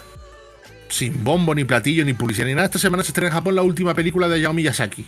[0.92, 3.62] sin bombo, ni platillo, ni publicidad, ni nada, esta semana se estrena en Japón la
[3.62, 5.06] última película de Yao Miyazaki.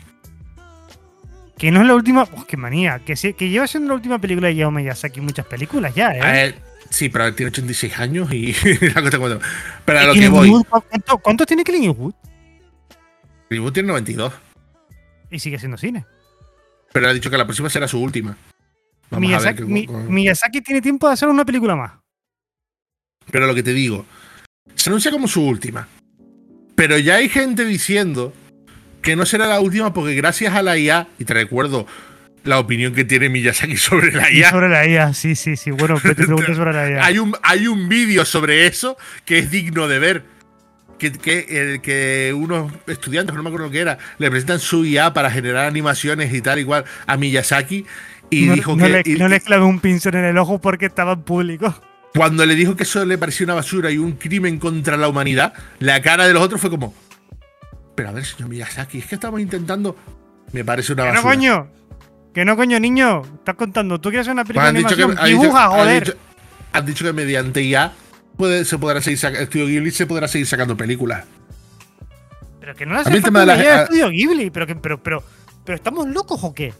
[1.58, 2.22] Que no es la última.
[2.22, 3.00] ¡Oh, qué manía!
[3.00, 6.54] Que, que lleva siendo la última película de Hayao Miyazaki muchas películas ya, ¿eh?
[6.90, 8.52] sí, pero tiene 86 años y
[8.94, 9.38] la cosa
[9.84, 10.50] Pero a lo que voy.
[11.22, 12.14] ¿cuánto, tiene Clint Eastwood?
[13.48, 14.32] Clint tiene 92.
[15.30, 16.04] Y sigue siendo cine.
[16.92, 18.36] Pero ha dicho que la próxima será su última.
[19.10, 21.92] Miyazaki, Miyazaki tiene tiempo de hacer una película más.
[23.30, 24.04] Pero lo que te digo,
[24.84, 25.88] se anuncia como su última.
[26.74, 28.34] Pero ya hay gente diciendo
[29.00, 31.86] que no será la última porque gracias a la IA, y te recuerdo
[32.42, 34.50] la opinión que tiene Miyazaki sobre la IA.
[34.50, 35.70] Sobre la IA, sí, sí, sí.
[35.70, 37.04] Bueno, te pregunto sobre la IA.
[37.04, 40.34] Hay un, hay un vídeo sobre eso que es digno de ver.
[40.98, 45.30] Que, que, que unos estudiantes, no me acuerdo qué era, le presentan su IA para
[45.30, 47.86] generar animaciones y tal, igual a Miyazaki.
[48.30, 48.88] Y dijo que.
[48.88, 51.74] Le, no le clavé un pincel en el ojo porque estaba en público.
[52.14, 55.52] Cuando le dijo que eso le parecía una basura y un crimen contra la humanidad,
[55.80, 56.94] la cara de los otros fue como.
[57.96, 59.96] Pero a ver, señor Miyazaki, es que estamos intentando.
[60.52, 61.20] Me parece una basura.
[61.20, 61.68] ¡Que no, coño!
[62.32, 63.22] ¡Que no, coño, niño!
[63.38, 64.00] Estás contando.
[64.00, 65.16] ¿Tú quieres hacer una película de animación?
[65.16, 66.16] Que, ¡Dibuja, joder!
[66.72, 67.92] Has dicho, que mediante IA
[68.36, 71.24] puede, se podrá seguir Estudio Ghibli se podrá seguir sacando películas.
[72.60, 74.50] Pero que no las hace falta de la, Estudio Ghibli.
[74.50, 75.24] Pero, que, pero, pero,
[75.64, 76.72] pero, ¿estamos locos o qué?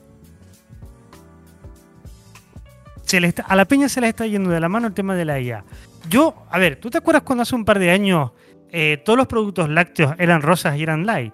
[3.05, 5.25] Se le a la peña se le está yendo de la mano el tema de
[5.25, 5.65] la IA.
[6.09, 8.33] Yo, a ver, ¿tú te acuerdas cuando hace un par de años
[8.77, 11.33] eh, todos los productos lácteos eran rosas y eran light.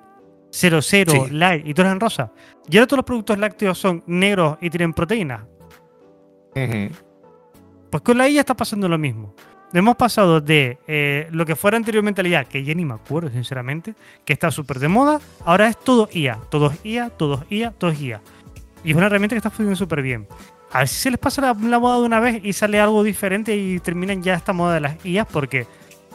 [0.51, 2.31] 00, light y todos eran rosas.
[2.69, 5.47] Y ahora todos los productos lácteos son negros y tienen proteína.
[6.55, 9.35] Pues con la IA está pasando lo mismo.
[9.73, 13.31] Hemos pasado de eh, lo que fuera anteriormente la IA, que ya ni me acuerdo,
[13.31, 13.95] sinceramente,
[14.27, 16.41] que está súper de moda, ahora es todo IA.
[16.51, 18.21] Todo IA, todo IA, todo IA.
[18.85, 20.29] Y es una herramienta que está funcionando súper bien.
[20.73, 23.03] A ver si se les pasa la, la moda de una vez y sale algo
[23.03, 25.67] diferente y terminan ya esta moda de las IAs, porque.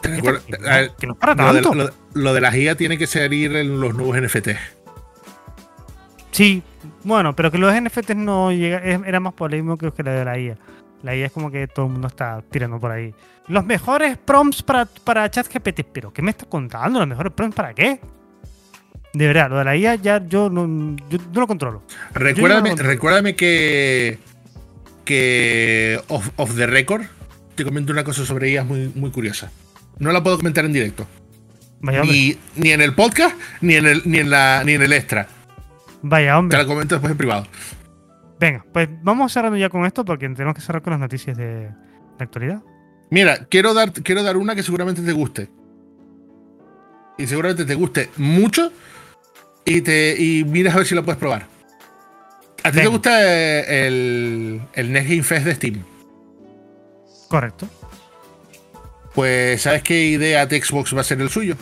[0.01, 0.29] Que no-
[0.69, 1.73] a ver, que no es para Lo de, tanto.
[1.75, 4.49] lo- lo de las IA tiene que salir en los nuevos NFT.
[6.31, 6.61] Sí,
[7.03, 10.57] bueno, pero que los NFTs no llega, era más polémico que la de la IA.
[11.03, 13.13] La IA es como que todo el mundo está tirando por ahí.
[13.47, 15.81] Los mejores prompts para, para ChatGPT.
[15.93, 16.99] ¿Pero qué me estás contando?
[16.99, 17.99] ¿Los mejores prompts para qué?
[19.13, 20.65] De verdad, lo de la IA ya yo no,
[21.09, 21.83] yo no lo controlo.
[22.13, 24.19] Recuérdame, no- recuérdame que.
[25.05, 26.01] Que.
[26.09, 27.03] Off, off the record,
[27.55, 29.51] te comento una cosa sobre IA muy, muy curiosa.
[29.99, 31.07] No la puedo comentar en directo.
[31.79, 32.03] Vaya.
[32.03, 35.27] Ni, ni en el podcast, ni en el, ni en la, ni en el extra.
[36.01, 36.57] Vaya Te hombre.
[36.57, 37.47] la comento después en privado.
[38.39, 41.45] Venga, pues vamos cerrando ya con esto porque tenemos que cerrar con las noticias de,
[41.67, 41.73] de
[42.19, 42.61] actualidad.
[43.09, 45.49] Mira, quiero dar, quiero dar una que seguramente te guste.
[47.17, 48.71] Y seguramente te guste mucho.
[49.63, 51.47] Y, te, y miras a ver si la puedes probar.
[52.65, 55.83] ¿A ti te gusta eh, el, el Next Game Fest de Steam?
[57.27, 57.67] Correcto.
[59.13, 61.55] Pues, ¿sabes qué idea de Xbox va a ser el suyo?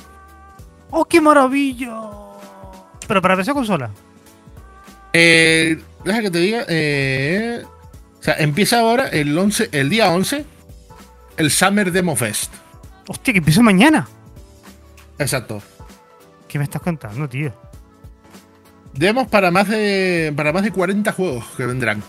[0.92, 1.94] ¡Oh, qué maravilla!
[3.06, 3.92] Pero para PC o consola.
[5.12, 6.66] Eh, deja que te diga.
[6.70, 7.64] eh,
[8.20, 10.46] o sea, empieza ahora el, 11, el día 11
[11.36, 12.54] el Summer Demo Fest.
[13.10, 14.08] Hostia, que empieza mañana.
[15.20, 15.62] Exacto.
[16.48, 17.54] ¿Qué me estás contando, tío?
[18.94, 22.04] Demos para más de para más de 40 juegos que vendrán.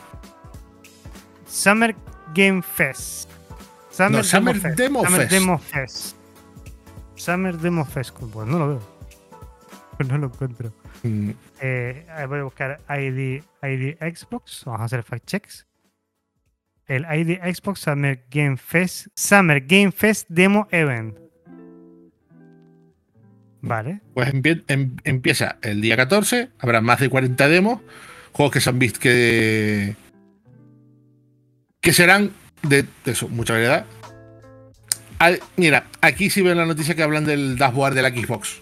[1.47, 1.95] Summer
[2.35, 3.31] Game Fest.
[3.91, 5.33] Summer, No, Summer Demo Summer Fest.
[5.33, 6.17] Demo Fest.
[7.15, 8.15] Summer Demo Fest.
[8.19, 8.83] Pues no lo veo.
[9.97, 10.73] Pues no lo encuentro.
[11.03, 11.31] Mm,
[11.61, 14.65] Eh, voy a buscar ID, ID Xbox.
[14.65, 15.67] Vamos a hacer fact checks.
[16.87, 19.07] El ID Xbox Summer Game Fest.
[19.15, 21.17] Summer Game Fest Demo Event.
[23.67, 24.01] Vale.
[24.15, 27.81] Pues empie- em- empieza el día 14, habrá más de 40 demos,
[28.33, 29.97] juegos que se han visto que.
[31.81, 32.31] que serán
[32.63, 33.85] de, de eso, mucha variedad.
[35.19, 38.61] Al- mira, aquí sí ven la noticia que hablan del dashboard de la Xbox.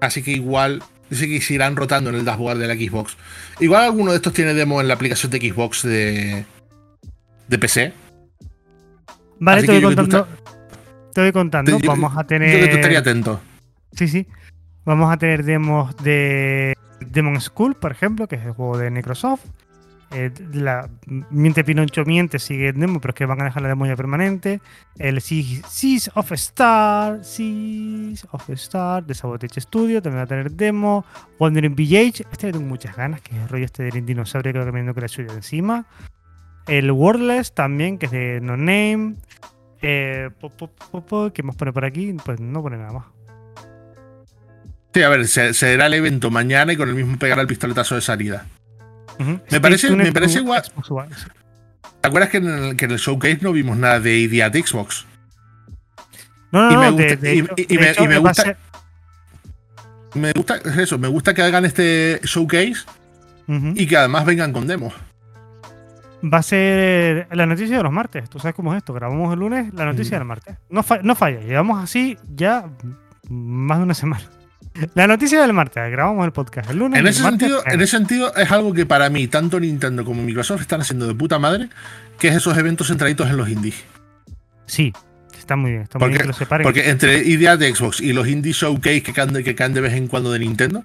[0.00, 0.82] Así que igual.
[1.10, 3.18] Dice que se irán rotando en el dashboard de la Xbox.
[3.60, 6.46] Igual alguno de estos tiene demo en la aplicación de Xbox de.
[7.48, 7.92] de PC.
[9.38, 10.26] Vale, te que voy contando.
[11.14, 11.78] Te voy contando.
[11.78, 12.96] Yo- Vamos a Yo creo que tú estaría tener.
[12.98, 13.40] atento.
[13.92, 14.26] Sí, sí.
[14.84, 19.44] Vamos a tener demos de Demon School, por ejemplo, que es el juego de Microsoft.
[20.14, 20.90] Eh, la
[21.30, 24.60] Miente Pinocho Miente sigue demo, pero es que van a dejar la demo ya permanente.
[24.98, 31.04] El Seas of Star, Seas of Star de Sabotage Studio también va a tener demo.
[31.38, 34.58] Wandering VH, este le tengo muchas ganas, que es el rollo este del dinosaurio que
[34.58, 35.86] va caminando con la suya encima.
[36.66, 39.14] El Wordless también, que es de No Name.
[39.82, 42.14] Eh, po, po, ¿Qué más pone por aquí?
[42.24, 43.04] Pues no pone nada más.
[44.94, 47.94] Sí, a ver, se, será el evento mañana y con el mismo pegar el pistoletazo
[47.94, 48.46] de salida.
[49.50, 50.40] Me parece- me parece.
[50.40, 51.28] Xbox sí.
[52.00, 54.62] ¿Te acuerdas que en, el, que en el showcase no vimos nada de idea de
[54.62, 55.06] Xbox?
[56.50, 58.08] No, no, Y me no, de- gusta- de y- hecho- y de me- hecho, y
[58.08, 58.56] me va a gusta- ser-
[60.14, 62.84] Me gusta es eso, me gusta que hagan este showcase
[63.74, 64.92] y que además vengan con demos.
[66.24, 68.30] Va a ser la noticia de los martes.
[68.30, 68.92] Tú sabes cómo es esto.
[68.92, 70.56] Grabamos el lunes, la noticia del martes.
[70.70, 71.40] No, fa- no falla.
[71.40, 72.66] Llevamos así ya
[73.28, 74.22] más de una semana.
[74.94, 75.82] La noticia del martes.
[75.90, 77.00] Grabamos el podcast el lunes.
[77.00, 80.04] En el ese, martes, sentido, en ese sentido, es algo que para mí, tanto Nintendo
[80.04, 81.68] como Microsoft están haciendo de puta madre,
[82.18, 83.82] que es esos eventos centraditos en los indies.
[84.66, 84.92] Sí,
[85.36, 85.82] está muy bien.
[85.82, 86.64] Está muy Porque, bien que lo separen.
[86.64, 89.92] porque entre ideas de Xbox y los indie showcase que caen, que caen de vez
[89.94, 90.84] en cuando de Nintendo,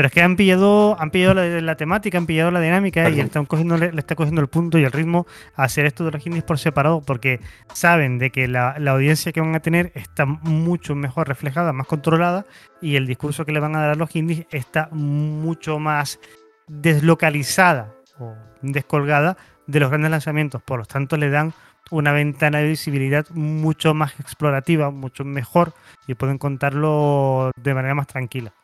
[0.00, 3.04] Pero es que han pillado, han pillado la, la temática, han pillado la dinámica y
[3.04, 3.26] Perdón.
[3.26, 6.12] están cogiendo, le, le está cogiendo el punto y el ritmo a hacer esto de
[6.12, 7.38] los indies por separado porque
[7.74, 11.86] saben de que la, la audiencia que van a tener está mucho mejor reflejada, más
[11.86, 12.46] controlada
[12.80, 16.18] y el discurso que le van a dar a los indies está mucho más
[16.66, 19.36] deslocalizada o descolgada
[19.66, 20.62] de los grandes lanzamientos.
[20.62, 21.52] Por lo tanto, le dan
[21.90, 25.74] una ventana de visibilidad mucho más explorativa, mucho mejor
[26.06, 28.54] y pueden contarlo de manera más tranquila.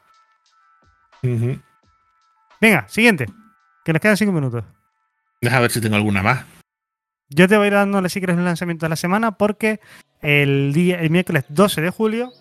[2.61, 3.27] Venga, siguiente.
[3.85, 4.64] Que nos quedan cinco minutos.
[5.41, 6.45] deja ver si tengo alguna más.
[7.29, 9.81] Yo te voy a ir dándole si quieres el lanzamiento de la semana porque
[10.22, 12.33] el día, el miércoles 12 de julio.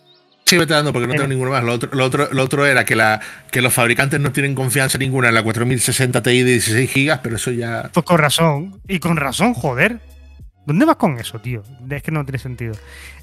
[0.46, 1.34] Sí, vete dando porque no tengo Venga.
[1.34, 1.64] ninguno más.
[1.64, 3.20] Lo otro, lo otro, lo otro era que, la,
[3.52, 7.36] que los fabricantes no tienen confianza ninguna en la 4060 Ti de 16 GB, pero
[7.38, 7.90] eso ya.
[7.92, 8.80] Pues con razón.
[8.88, 10.00] Y con razón, joder.
[10.66, 11.64] ¿Dónde vas con eso, tío?
[11.90, 12.74] Es que no tiene sentido.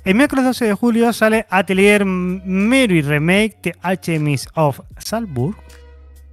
[0.05, 5.57] El miércoles 12 de julio sale Atelier Mary Remake de HMS of Salzburg.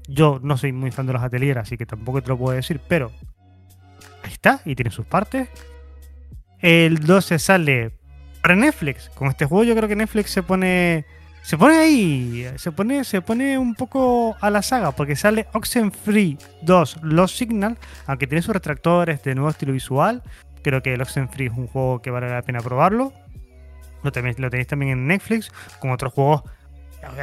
[0.08, 2.80] Yo no soy muy fan de los Atelier, así que tampoco te lo puedo decir,
[2.88, 3.12] pero
[4.24, 5.50] ahí está, y tiene sus partes.
[6.60, 7.92] El 12 sale
[8.42, 9.10] para Netflix.
[9.10, 11.06] Con este juego yo creo que Netflix se pone
[11.42, 16.38] se pone ahí, se pone, se pone un poco a la saga porque sale Oxenfree
[16.62, 20.22] 2 Los Signal, aunque tiene sus retractores de nuevo estilo visual.
[20.64, 23.14] Creo que el Oxenfree es un juego que vale la pena probarlo.
[24.04, 26.44] Lo tenéis, lo tenéis también en Netflix, con otros juegos.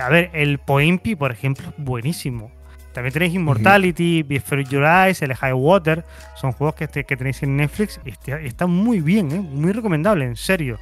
[0.00, 2.50] A ver, el Poimpi, por ejemplo, buenísimo.
[2.92, 6.04] También tenéis Immortality, Before Your Eyes, el High Water.
[6.34, 9.40] Son juegos que, que tenéis en Netflix y están muy bien, ¿eh?
[9.40, 10.78] muy recomendable, en serio.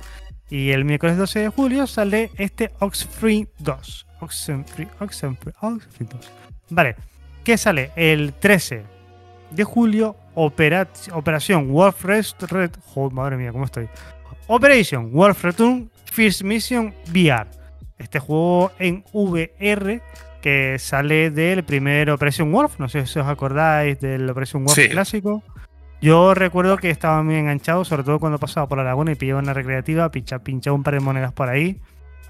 [0.49, 4.07] Y el miércoles 12 de julio sale este Oxfree 2.
[4.21, 6.33] Oxenfree, Oxenfree, Oxenfree 2.
[6.71, 6.95] Vale,
[7.43, 7.91] ¿qué sale?
[7.97, 8.94] El 13
[9.55, 12.73] de julio, Operación Wolf Rest Red.
[12.95, 13.89] Oh, madre mía, ¿cómo estoy?
[14.47, 17.47] Operation Wolf Return First Mission VR.
[17.99, 20.03] Este juego en VR
[20.43, 22.79] que sale del primer Operation Wolf.
[22.79, 25.43] No sé si os acordáis del Operation Wolf clásico.
[26.03, 29.41] Yo recuerdo que estaba muy enganchado, sobre todo cuando pasaba por la laguna y pillaba
[29.41, 31.81] una recreativa, pinchaba un par de monedas por ahí.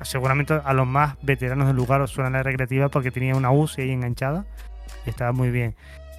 [0.02, 3.82] Seguramente a los más veteranos del lugar os suena la recreativa porque tenía una UCI
[3.82, 4.44] ahí enganchada
[5.06, 5.74] y estaba muy bien.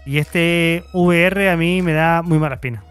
[0.06, 2.84] Y este VR a mí me da muy mala espina.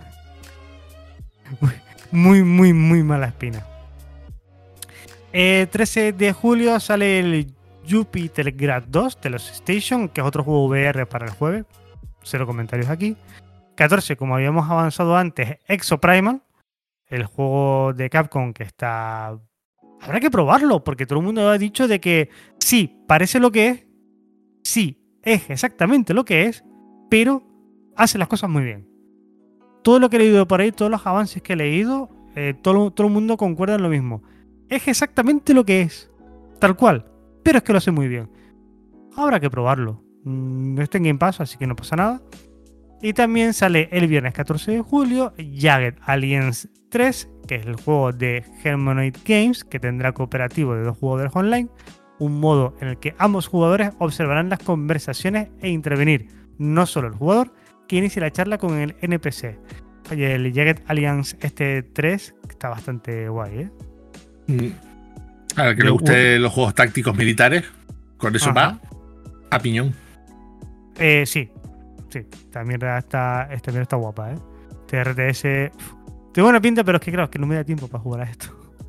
[2.11, 3.67] Muy, muy, muy mala espina.
[5.33, 7.55] El 13 de julio sale el
[7.89, 11.65] Jupiter Grad 2 de los Station, que es otro juego VR para el jueves.
[12.23, 13.17] Cero comentarios aquí.
[13.75, 16.43] 14, como habíamos avanzado antes, Exo Primal,
[17.09, 19.39] el juego de Capcom que está...
[20.01, 23.69] Habrá que probarlo, porque todo el mundo ha dicho de que sí, parece lo que
[23.69, 23.87] es,
[24.63, 26.63] sí, es exactamente lo que es,
[27.09, 27.43] pero
[27.97, 28.89] hace las cosas muy bien.
[29.83, 32.91] Todo lo que he leído por ahí, todos los avances que he leído, eh, todo,
[32.91, 34.23] todo el mundo concuerda en lo mismo.
[34.69, 36.11] Es exactamente lo que es,
[36.59, 37.07] tal cual,
[37.43, 38.31] pero es que lo hace muy bien.
[39.17, 40.03] Habrá que probarlo.
[40.25, 42.23] No mm, está en Game Pass, así que no pasa nada.
[43.03, 48.13] Y también sale el viernes 14 de julio Jagged Alliance 3, que es el juego
[48.13, 51.69] de Hermonoid Games, que tendrá cooperativo de dos jugadores online,
[52.19, 56.29] un modo en el que ambos jugadores observarán las conversaciones e intervenir,
[56.59, 57.53] no solo el jugador,
[57.89, 59.59] que inicia la charla con el NPC.
[60.11, 63.71] Oye, el Jagged Alliance este 3 está bastante guay, ¿eh?
[64.47, 65.59] Mm.
[65.59, 67.65] A ver, que le guste los juegos tácticos militares,
[68.17, 68.81] con eso va
[69.51, 69.95] a piñón.
[70.99, 71.51] Eh, sí,
[72.15, 74.39] Sí, también está, esta está guapa, ¿eh?
[74.87, 75.43] TRTS.
[76.33, 78.21] tiene buena pinta, pero es que claro, es que no me da tiempo para jugar
[78.21, 78.47] a esto.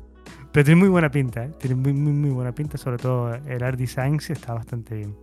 [0.52, 1.50] Pero tiene muy buena pinta, ¿eh?
[1.58, 2.78] Tiene muy, muy, muy buena pinta.
[2.78, 5.16] Sobre todo el art design está bastante bien.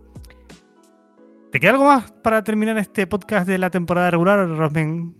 [1.54, 5.14] ¿Te queda algo más para terminar este podcast de la temporada regular, Rosmen?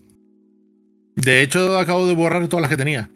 [1.14, 3.08] De hecho, acabo de borrar todas las que tenía.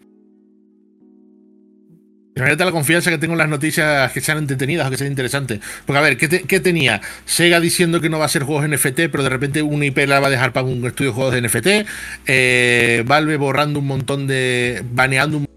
[2.37, 5.59] Imagínate la confianza que tengo en las noticias que sean entretenidas o que sean interesantes.
[5.85, 7.01] Porque, a ver, ¿qué, tenía?
[7.25, 10.21] Sega diciendo que no va a ser juegos NFT, pero de repente una IP la
[10.21, 11.89] va a dejar para un estudio de juegos de NFT.
[12.29, 14.85] Eh, Valve borrando un montón de.
[14.93, 15.48] baneando un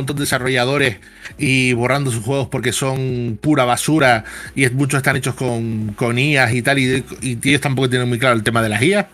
[0.00, 0.98] montón de desarrolladores
[1.38, 4.24] y borrando sus juegos porque son pura basura
[4.54, 6.78] y muchos están hechos con, con IAs y tal.
[6.78, 9.06] Y, ellos tampoco tienen muy claro el tema de las IAs.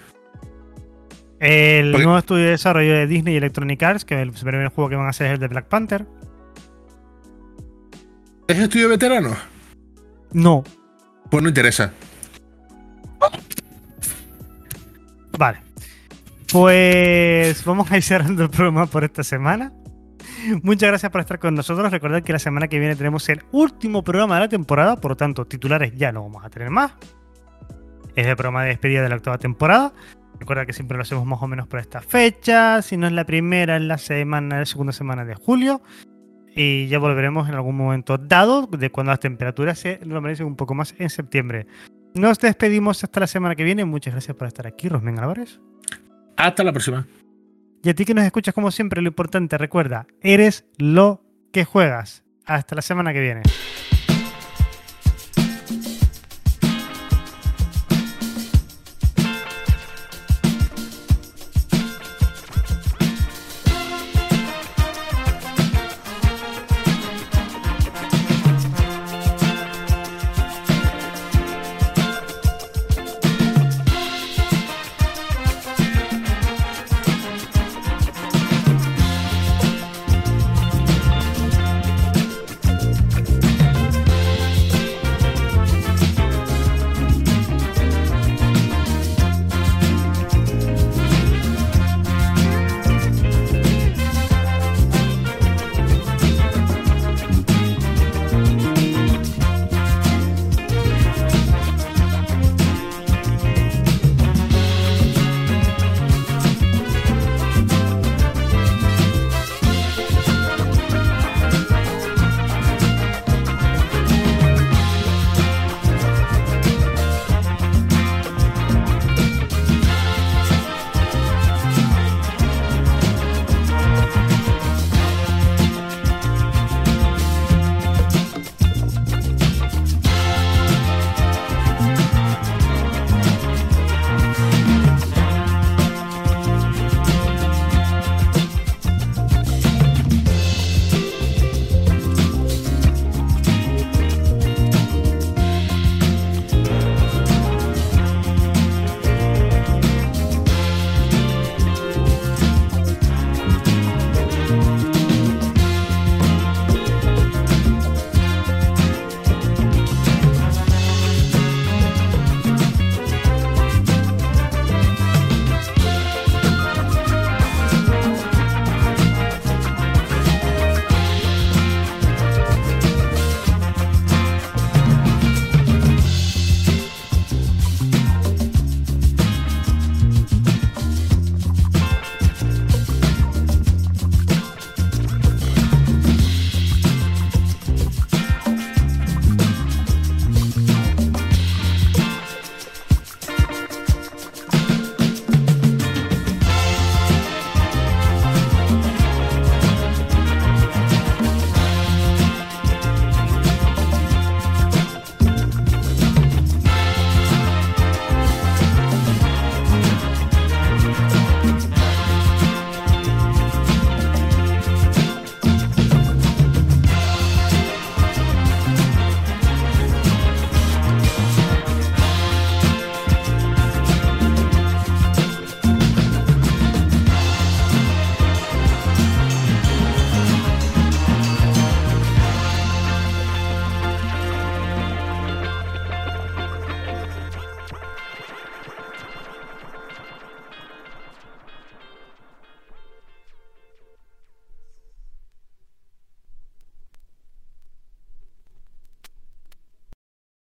[1.39, 4.97] El nuevo estudio de desarrollo de Disney y Electronic Arts, que el primer juego que
[4.97, 6.07] van a hacer es el de Black Panther.
[8.49, 9.37] ¿Es estudio veterano?
[10.33, 10.65] No.
[11.31, 11.93] Pues no interesa.
[15.39, 15.59] Vale.
[16.51, 19.73] Pues vamos a ir cerrando el programa por esta semana.
[20.63, 21.91] Muchas gracias por estar con nosotros.
[21.91, 25.17] Recordad que la semana que viene tenemos el último programa de la temporada, por lo
[25.17, 26.93] tanto, titulares ya no vamos a tener más.
[28.15, 29.93] Es el programa de despedida de la octava temporada.
[30.39, 32.83] Recuerda que siempre lo hacemos más o menos por esta fecha.
[32.83, 35.83] Si no es la primera, es la semana, la segunda semana de julio
[36.57, 40.75] y ya volveremos en algún momento dado de cuando las temperaturas se normalicen un poco
[40.75, 41.67] más en septiembre.
[42.15, 43.85] Nos despedimos hasta la semana que viene.
[43.85, 45.61] Muchas gracias por estar aquí, Rosmen Álvarez.
[46.37, 47.07] Hasta la próxima.
[47.87, 51.23] Y a ti que nos escuchas como siempre, lo importante, recuerda, eres lo
[51.53, 52.25] que juegas.
[52.45, 53.43] Hasta la semana que viene.